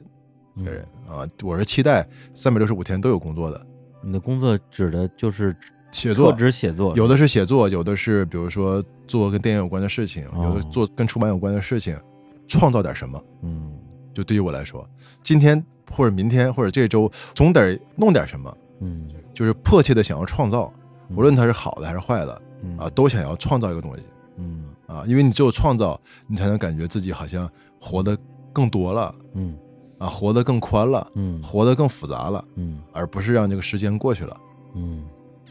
[0.57, 1.23] 一个人啊。
[1.45, 2.05] 我是期待
[2.35, 3.65] 三百六十五天都有工作的，
[4.03, 5.55] 你的工作指的就是
[5.93, 6.33] 写作。
[6.33, 10.47] 特指写作，有的是写作，有的是比如说做跟电影有关的事情，哦。
[10.47, 11.97] 有的做跟出版有关的事情，
[12.49, 13.23] 创造点什么。
[13.43, 13.73] 嗯。
[14.13, 14.85] 就对于我来说，
[15.23, 19.09] 今天或者明天或者这周总得弄点什么，嗯。
[19.33, 20.73] 就是迫切的想要创造，
[21.11, 22.77] 无论它是好的还是坏的嗯。
[22.79, 24.01] 啊，都想要创造一个东西。
[24.01, 24.13] 嗯
[24.87, 28.17] 啊，因为你只有创造，你才能感觉自己好像活得
[28.53, 29.57] 更多了嗯
[29.99, 34.37] 啊，活得更宽了，嗯活得更复杂了，嗯而不是让这个时间过去了。
[34.75, 35.05] 嗯。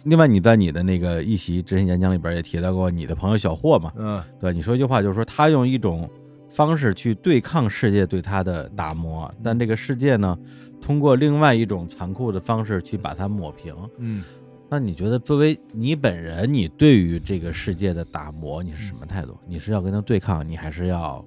[0.04, 3.92] 另外，你在你的那个一席执行演讲里边也提到过你的朋友小霍嘛？
[3.98, 6.08] 嗯对，你说一句话，就是说他用一种
[6.48, 10.38] 方式去对抗世界对他的打磨，但这个世界呢，
[10.80, 13.76] 通过另外一种残酷的方式去把它抹平。
[13.98, 14.24] 嗯，
[14.70, 19.38] 那你觉得，作为你本人，你对于这个世界的打磨，你是什么态度？
[19.48, 21.24] 你是要跟他对抗，你还是要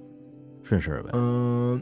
[0.63, 1.09] 顺势而为？
[1.13, 1.81] 嗯，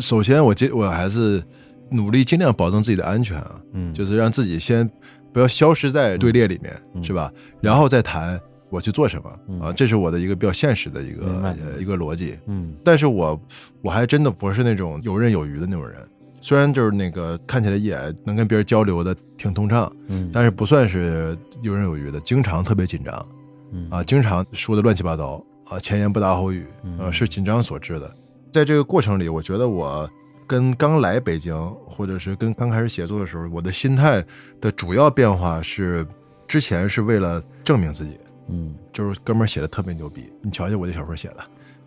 [0.00, 1.42] 首先我尽我还是
[1.90, 4.88] 努力尽量保证自己的安全啊，嗯，就是让自己先
[5.32, 7.32] 不要消失在队列里面，嗯是吧？
[7.60, 12.38] 然后再谈我去做什么、嗯啊，这是我的一个比较现实的一个一个逻辑。
[12.46, 13.40] 嗯但是我
[13.82, 16.02] 我还真的不是那种游刃有余的那种人，
[16.40, 23.28] 虽然就是那个看起来也能跟别人交流的挺通畅，嗯，但是不算是游刃有余的，经常特别紧张。
[23.72, 23.88] 嗯。
[23.90, 26.98] 啊，经常说的乱七八糟啊，前言不搭后语，嗯。
[26.98, 28.14] 呃，是紧张所致的。
[28.52, 30.08] 在这个过程里，我觉得我
[30.46, 31.54] 跟刚来北京，
[31.86, 34.24] 或者是跟刚开始写作的时候，我的心态
[34.60, 36.06] 的主要变化是，
[36.46, 38.18] 之前是为了证明自己，
[38.48, 38.74] 嗯。
[38.92, 41.36] 就是哥们儿写的特别牛逼，你瞧瞧我这小说写的，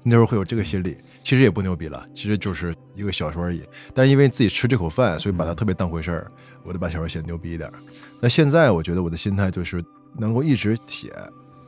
[0.04, 3.62] 那时候会有这个心理，其实也不牛逼了，其实就是一个小说而已。
[3.94, 6.32] 但因为自己吃这口饭，所以把它特别当回事儿，
[6.64, 7.74] 我得把小说写的牛逼一点儿。
[8.20, 9.84] 那现在我觉得我的心态就是
[10.18, 11.14] 能够一直写，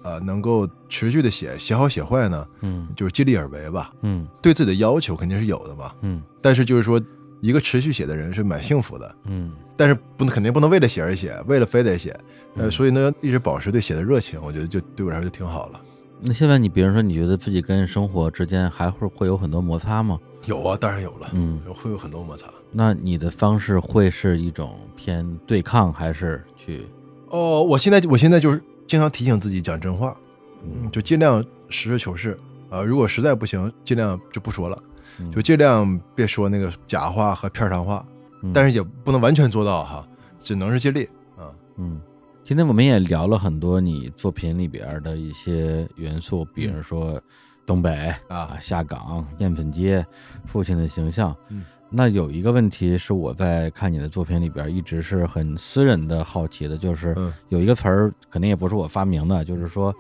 [0.04, 3.92] 呃，能够持续的写，写好写坏呢，嗯就是尽力而为吧。
[4.02, 7.02] 嗯对自己的要求肯定是有的嘛，嗯但是就是说，
[7.42, 12.10] 一个持续写的人是蛮幸福的，嗯但是不能肯定不能为了写而写，为了非得写，
[12.56, 15.82] 呃，嗯所以呢，一直保持对写的热情，我觉得就对我来说就挺好了。
[16.26, 20.18] 那现在你比如说，你觉得自己跟生活之间还会会有很多摩擦吗？
[20.46, 22.48] 有啊，当然有了，嗯，会有很多摩擦。
[22.72, 26.88] 那你的方式会是一种偏对抗，还是去
[27.30, 30.16] 哦，我现在我现在就是经常提醒自己讲真话，
[30.64, 34.82] 嗯嗯，就尽量实事求是啊、如果实在不行，尽量就不说了，
[35.20, 38.06] 嗯就尽量别说那个假话和片儿汤话，
[38.42, 40.08] 嗯但是也不能完全做到哈，
[40.40, 41.08] 只能是尽力
[41.38, 41.52] 啊。
[41.78, 42.02] 嗯，
[42.44, 47.20] 今天我们也聊了很多你作品里边的一些元素，比如说
[47.66, 50.06] 东北啊下岗、淀粉街、
[50.46, 51.34] 父亲的形象。
[51.48, 59.96] 嗯，那有一个问题是我在看你的作品里边一直是很私人的好奇的，就是嗯有一个词儿，肯定也不是我发明的，就是说，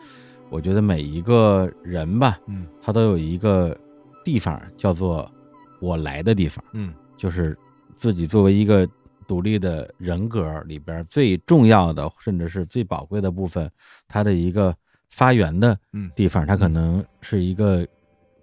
[0.49, 3.75] 我觉得每一个人吧，嗯他都有一个
[4.21, 5.31] 地方叫做
[5.79, 6.61] 我来的地方。
[6.73, 7.57] 嗯就是
[7.95, 8.85] 自己作为一个
[9.23, 13.69] 独立的人格里边最重要的，甚至是最宝贵的部分，
[14.07, 14.75] 它的一个
[15.09, 17.85] 发源的嗯地方，它可能是一个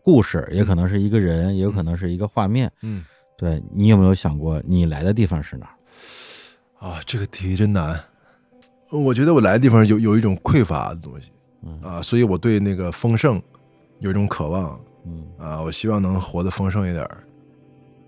[0.03, 2.71] 故事，也可能是一个人，也有可能是一个画面。
[2.83, 3.05] 嗯
[3.37, 5.75] 对你有没有想过，你来的地方是哪儿？
[6.87, 7.99] 啊，这个题真难。
[8.91, 11.31] 我觉得我来的地方有有一种匮乏的东西
[11.63, 13.41] 嗯啊，所以我对那个丰盛
[14.01, 17.25] 有一种渴望嗯啊，我希望能活得丰盛一点儿。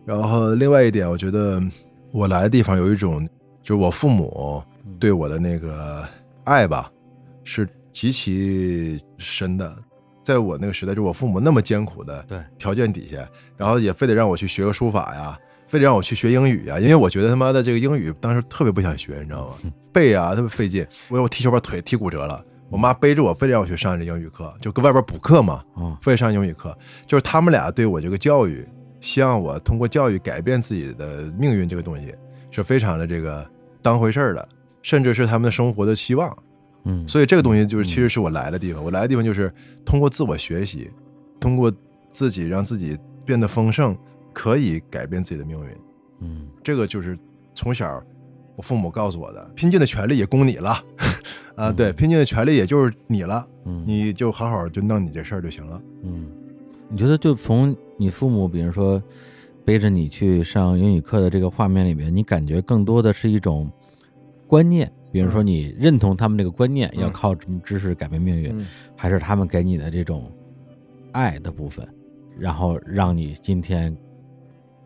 [0.05, 1.63] 然后另外一点，我觉得
[2.13, 3.27] 我来的地方有一种，
[3.63, 4.63] 就是我父母
[5.01, 6.07] 对我的那个
[6.45, 6.91] 爱吧，
[7.43, 9.75] 是极其深的。
[10.23, 12.25] 在我那个时代，就我父母那么艰苦的，
[12.59, 15.37] 条件底下，然后也非得让我去学个书法呀，
[15.67, 19.73] 非得让我去学英语呀，因为我觉得他妈的这个英语当时特别不想学，你知道吗？
[19.93, 26.77] 背啊特别费劲，我我踢球把腿踢骨折了，我妈背着我非得让我去上这英语课，就跟外边补课嘛，哦，非得上英语课，
[27.07, 28.65] 就是他们俩对我这个教育，
[29.03, 32.15] 希望我通过教育改变自己的命运这个东西，
[32.51, 33.47] 是非常的这个
[33.83, 34.49] 当回事儿的，
[34.81, 36.35] 甚至是他们的生活的希望。
[36.85, 38.83] 嗯，所以这个东西就是其实是我来的地方。
[38.83, 39.53] 我来的地方就是
[39.85, 40.89] 通过自我学习，
[41.39, 41.71] 通过
[42.11, 43.97] 自己让自己变得丰盛，
[44.33, 45.71] 可以改变自己的命运。
[46.21, 47.19] 嗯这个就是
[47.55, 48.01] 从小
[48.55, 50.71] 我父母告诉我的，拼尽的全力也供你了
[51.57, 55.81] 啊，嗯对，拼尽的全力也就是你了，嗯，你就好好就弄你这事儿就行了。
[56.03, 56.31] 嗯，
[56.89, 59.01] 你觉得就从你父母，比如说
[59.65, 63.71] 背着你去上英语课的这个画面里面，你感觉更多的是一种
[64.49, 67.03] 观念，比如说你认同他们这个观念，嗯。
[67.03, 68.67] 要靠什么知识改变命运，嗯。
[68.97, 70.33] 还是他们给你的这种
[71.13, 71.87] 爱的部分，
[72.37, 73.97] 然后让你今天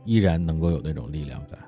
[0.04, 1.58] 依然能够有那种力量感。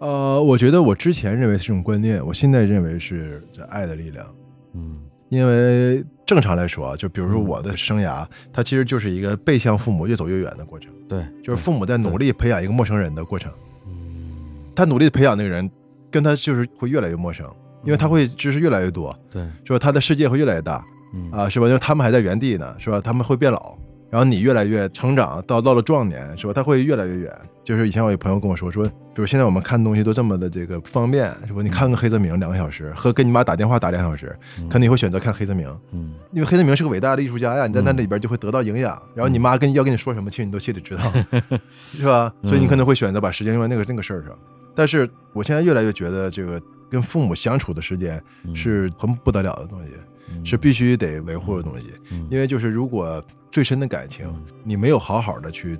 [0.00, 4.26] 呃，我觉得我之前认为是这种观念，我现在认为是这爱的力量。
[4.74, 5.04] 嗯。
[5.28, 13.50] 因为正常来说啊，就比如说嗯我的生涯，它其实就是一个背向父母越走越远的过程，对，就是父母在努力培养一个陌生人的过程。
[13.86, 14.44] 嗯
[14.76, 15.68] 他努力培养那个人，
[16.10, 17.44] 跟他就是会越来越陌生，
[17.82, 19.78] 因为他会知识越来越多，对，是吧？
[19.78, 20.84] 他的世界会越来越大
[21.14, 21.66] 嗯啊，是吧？
[21.66, 23.00] 因为他们还在原地呢，是吧？
[23.00, 23.76] 他们会变老，
[24.10, 26.52] 然后你越来越成长，到到了壮年，是吧？
[26.52, 27.32] 他会越来越远。
[27.62, 31.60] 就是以前我有朋友跟我说，说，比如现在我们看东西都这么的这个方便，是吧？
[31.62, 35.68] 你看个黑泽明两个小时，和跟你妈打电话打两小时，嗯可能你会选择看黑泽明。
[35.92, 41.12] 嗯因为黑泽明是个伟大的艺术家呀，你在那嗯里边就会得到营养，然后你妈跟要跟你说什么，其实你都心里知道，
[41.92, 42.32] 是吧？
[42.44, 44.32] 所以你可能会选择把时间用在那个那个事儿上。
[44.74, 46.58] 但是我现在越来越觉得，这个
[46.90, 50.04] 跟父母相处的时间嗯是很不得了的东西，嗯
[50.44, 51.86] 是必须得维护的东西。
[52.10, 55.78] 嗯因为就是如果最深的感情嗯你没有好好的去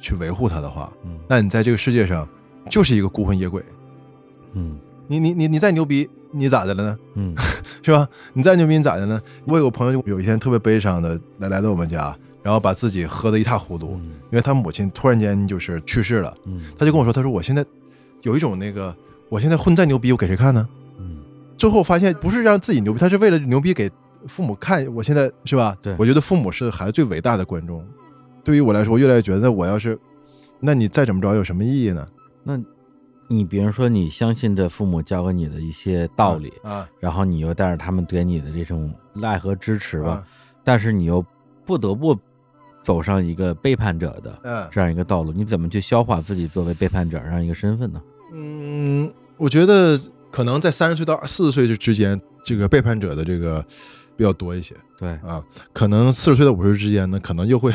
[0.00, 2.28] 去维护它的话，嗯那你在这个世界上
[2.70, 3.62] 就是一个孤魂野鬼。
[4.54, 6.98] 嗯你你你你再牛逼，你咋的了呢？
[7.14, 7.34] 嗯
[7.82, 8.08] 是吧？
[8.32, 9.20] 你再牛逼你咋的呢？
[9.46, 16.34] 我有个朋友有一天特别悲伤的来来到我们家，然后把自己喝得一塌糊涂，嗯因为他母亲突然间就是去世了。
[16.46, 17.64] 嗯他就跟我说，他说我现在
[18.22, 18.94] 有一种那个，
[19.28, 20.66] 我现在混再牛逼，我给谁看呢？
[21.62, 23.88] 嗯最后发现不是让自己牛逼，他是为了牛逼给
[24.26, 24.84] 父母看。
[24.94, 25.76] 我现在是吧？
[25.80, 27.86] 对我觉得父母是孩子最伟大的观众。
[28.42, 29.96] 对于我来说，我越来越觉得，我要是，
[30.58, 32.06] 那你再怎么着有什么意义呢？
[32.42, 32.58] 那
[33.28, 40.24] 你比如说你相信着父母教给你的一些道理，啊，然后你又带着他们对你的这种爱和支持吧，啊
[40.64, 41.24] 但是你又
[41.64, 42.18] 不得不
[42.82, 48.02] 走上一个背叛者的嗯这样一个道路，你怎么去消化自己作为背叛者这样一个身份呢？
[48.34, 49.96] 嗯，我觉得
[50.32, 53.64] 可能在三十岁到四十岁这之间，这个背叛者的这个
[54.16, 55.44] 比较多一些对，啊。
[55.72, 57.70] 可能四十岁到五十之间呢，可能又会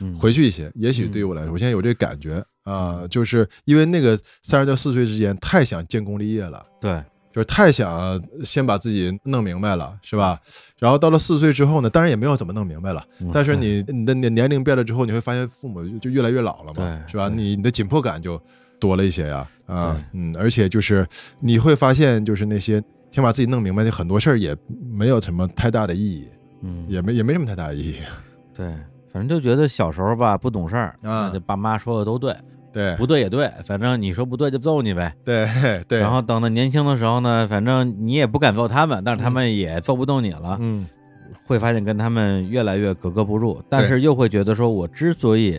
[0.00, 0.72] 嗯， 回去一些。
[0.74, 6.64] 也许对于我来说，我现在有这个感觉啊，就是因为那个三十到四十岁之间太想建功立业了。
[6.80, 7.02] 对，
[7.32, 10.40] 就是太想先把自己弄明白了，是吧？
[10.78, 13.04] 然后到了四十岁之后呢，当然也没有怎么弄明白了。
[13.20, 17.28] 嗯但是你你的年年龄变了之后，你会发现父母就就越来越老了嘛，是吧？
[17.28, 18.40] 你你的紧迫感就
[18.78, 21.06] 多了一些呀，啊对，嗯，而且就是
[21.40, 24.56] 你会发现，就是那些先把自己弄明白的很多事儿也
[24.90, 26.28] 没有什么太大的意义，
[26.62, 27.96] 嗯，也没也没什么太大意义。
[28.54, 28.66] 对，
[29.12, 31.28] 反正就觉得小时候吧不懂事儿，啊。
[31.28, 32.34] 那就爸妈说的都对，
[32.72, 32.96] 对。
[32.96, 35.14] 不对也对，反正你说不对就揍你呗。
[35.24, 35.48] 对
[35.88, 40.86] 对，然后等到年轻的时候呢，反正你也不敢揍他们，但是他们也揍不动你了，嗯。
[41.46, 45.58] 会发现跟他们越来越格格不入，但是又会觉得说，我之所以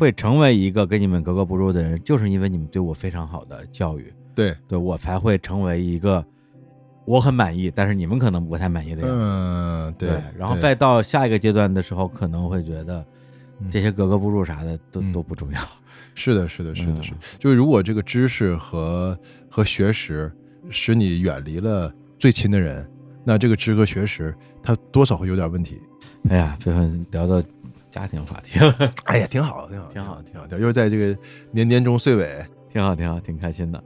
[0.00, 6.24] 会成为一个跟你们格格不入的人，就是因为你们对我非常好的教育，对，对我才会成为一个
[7.04, 9.10] 我很满意，但是你们可能不太满意的人。
[9.12, 10.08] 嗯对，
[10.38, 13.04] 然后再到下一个阶段的时候，可能会觉得
[13.58, 15.60] 嗯这些格格不入啥的都、嗯都不重要。
[16.14, 17.18] 是的，是的，是的，嗯是的。
[17.38, 19.18] 就是如果这个知识和
[19.50, 20.32] 和学识
[20.70, 22.90] 使你远离了最亲的人，
[23.22, 25.78] 那这个知和学识它多少会有点问题。
[26.30, 27.42] 哎呀，最后聊到
[27.90, 28.58] 家庭话题，
[29.04, 30.46] 哎呀，挺好，挺好，挺好挺好。
[30.58, 31.18] 又在这个
[31.50, 32.28] 年年终岁尾，
[32.72, 33.82] 挺好，挺好，挺开心的。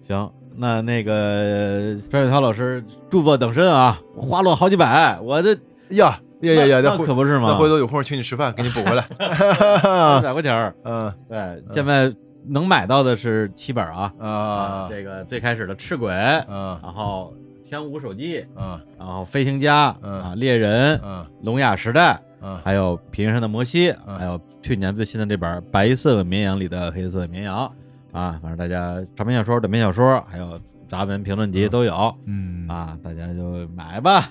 [0.00, 5.52] 行，那那个张雪涛老师著作等身啊，我花落好几百，我这
[5.90, 7.48] 呀呀呀呀，那可不是吗？
[7.50, 9.04] 那回头有空请你吃饭，给你补回来。
[10.18, 12.14] 一百块钱儿， 嗯对，现在
[12.46, 16.12] 能买到的是七本啊啊这个最开始的赤鬼，
[16.48, 17.34] 嗯然后
[17.68, 20.12] 天舞手机，啊然后飞行家嗯。
[20.22, 24.18] 啊，猎人，啊聋哑时代，啊还有平原上的摩西，嗯。
[24.18, 27.70] 还有去年最新的这本《白色绵羊》里的黑色绵羊
[28.12, 30.58] 啊，反正大家长篇小说、短篇小说，还有
[30.88, 32.66] 杂文评论集都有嗯！
[32.66, 34.30] 啊，大家就买吧。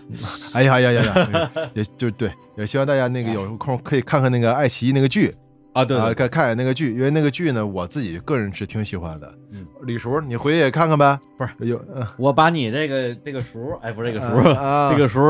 [0.54, 5.36] 哎呀呀呀呀， 也就对，也希望大家那个有空可以看看那个爱奇艺那个剧
[5.78, 9.32] 啊，对啊，对，看看那个剧，因为那个剧呢，我自己个人是挺喜欢的。
[9.52, 11.20] 嗯，李叔，你回去也看看呗。
[11.38, 15.22] 不是有嗯我把你这个这个叔，哎，不是这个叔， 啊这个叔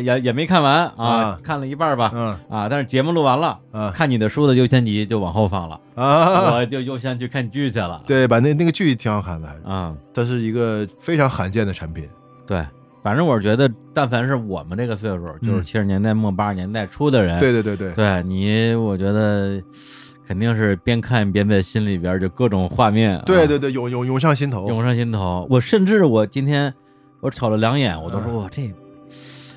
[0.00, 2.12] 也也没看完啊啊，看了一半吧。
[2.14, 8.00] 嗯啊，但是节目录完了，啊看你的书的优先级就往后放了，啊，我就优先去看剧去了。
[8.06, 12.08] 对，把那那个剧挺好看的，还是啊，它是一个非常罕见的产品。
[12.46, 12.64] 对，
[13.02, 19.62] 反正我是觉得，但凡是我们这个岁数，就是嗯七十年代末八十年代初的人，对对对对，对你，我觉得
[20.26, 24.68] 肯定是边看边在心里边就各种画面、啊，对对对，涌涌涌上心头。
[24.68, 25.46] 涌上心头。
[25.48, 26.72] 我甚至我今天
[27.20, 28.62] 我瞅了两眼，我都说嗯哇，这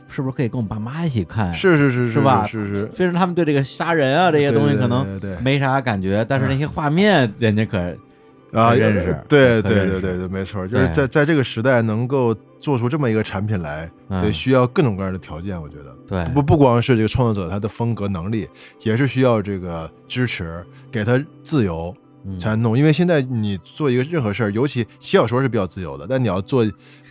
[0.08, 5.06] 是不是可以跟我爸妈一起看？，是是是是吧是是，虽然他们对这个杀人啊这些东西可能
[5.44, 7.78] 没啥感觉，但是那些画面人家可
[8.54, 15.96] 啊，认识对对对对对，没错，就是在在这个时代能够做出这么一个产品来，嗯得需要各种各样的条件，我觉得。
[16.06, 18.48] 对不不光是这个创作者他的风格能力，
[18.82, 22.78] 也是需要这个支持，给他自由嗯才弄。
[22.78, 26.66] 因为现在你做一个任何事儿，尤其写小说是比较自由的，但你要做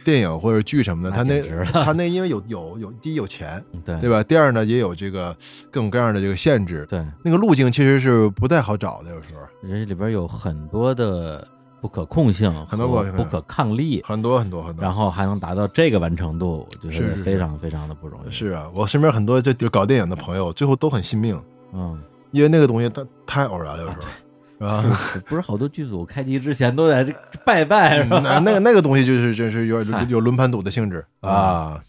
[0.04, 4.22] 电影或者剧什么的，那他那他 那因为有有有第一有钱，对对吧？
[4.22, 5.32] 第二呢也有这个
[5.70, 11.46] 各种各样的这个限制，对，那个路径其实是不太好找的，有时候人里边有很多的
[11.80, 14.82] 不可控性，很多不可抗力，很多很多很多。
[14.82, 18.30] 然后还能达到这个完成度，我觉得是是非常非常的不容易。
[18.32, 21.40] 是啊，我身边很多就就搞电影的朋友，最后都很信命，
[21.72, 22.00] 嗯，
[22.32, 24.02] 因为那个东西它太偶然了，有时候。
[24.82, 25.22] 是吧？
[25.26, 27.12] 不是好多剧组开机之前都在这
[27.44, 28.20] 拜拜是吧？
[28.22, 31.80] 那那个那个东西就是真是有有轮盘赌的性质啊，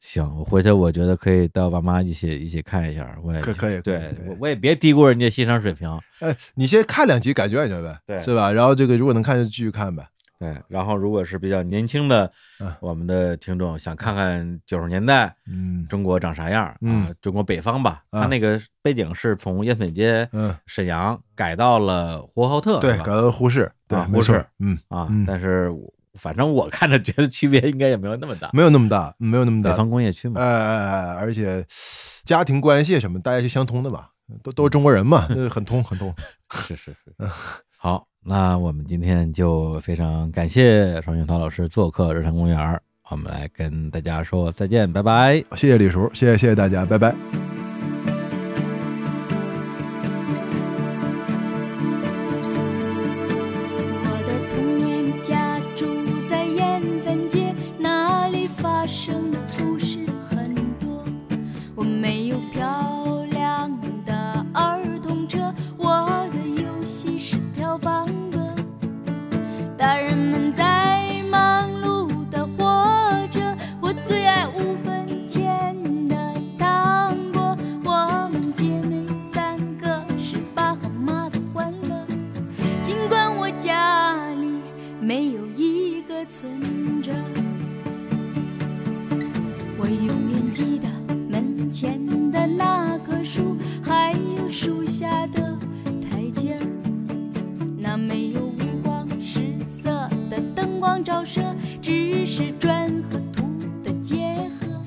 [0.00, 5.88] 行，我回去我觉得可以带我爸妈一起一起看一下，我也可可以对我我也别低估人家欣赏水平。
[6.20, 8.52] 哎，你先看两集感觉感觉呗，对是吧？
[8.52, 10.06] 然后这个如果能看就继续看呗，
[10.38, 17.12] 对，然后如果是比较年轻的嗯我们的听众，想看看九十年代嗯中国长啥样啊嗯？
[17.20, 25.72] 中国北方吧，啊它那个背景是从烟粉街嗯，沈阳改到了呼和浩特，对，是吧搞到呼市，对啊，没错，嗯，啊嗯，但是
[26.14, 28.50] 反正我看着觉得区别应该也没有那么大。
[28.52, 31.64] 没有那么大，没有那么大，北方工业区嘛，哎哎哎，而且
[32.24, 34.10] 家庭关系什么大家是相通的吧，
[34.42, 36.14] 都都是中国人嘛， 那很通很通。
[36.66, 37.12] 是是是。
[37.80, 42.78] 好，那我们今天就非常感谢双雪涛老师做客日坛公园儿，
[43.10, 45.42] 我们来跟大家说再见，拜拜。
[45.56, 47.37] 谢谢李叔，谢谢谢谢大家，拜拜。
[100.88, 103.42] 光照射，只是砖和土
[103.84, 104.82] 的结合，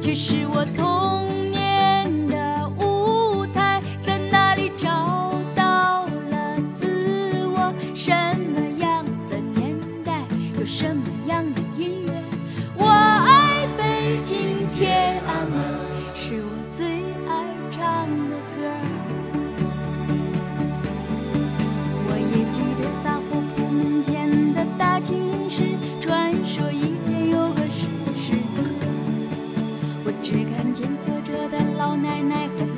[0.00, 7.72] 却是我童年的舞台，在那里找到了自我。
[7.94, 10.24] 什么样的年代，
[10.58, 12.15] 有什么样的音乐？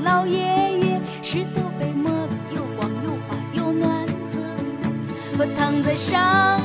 [0.08, 4.40] 老爷爷，石头被磨得又光又滑又暖和。
[5.38, 6.58] 我躺在上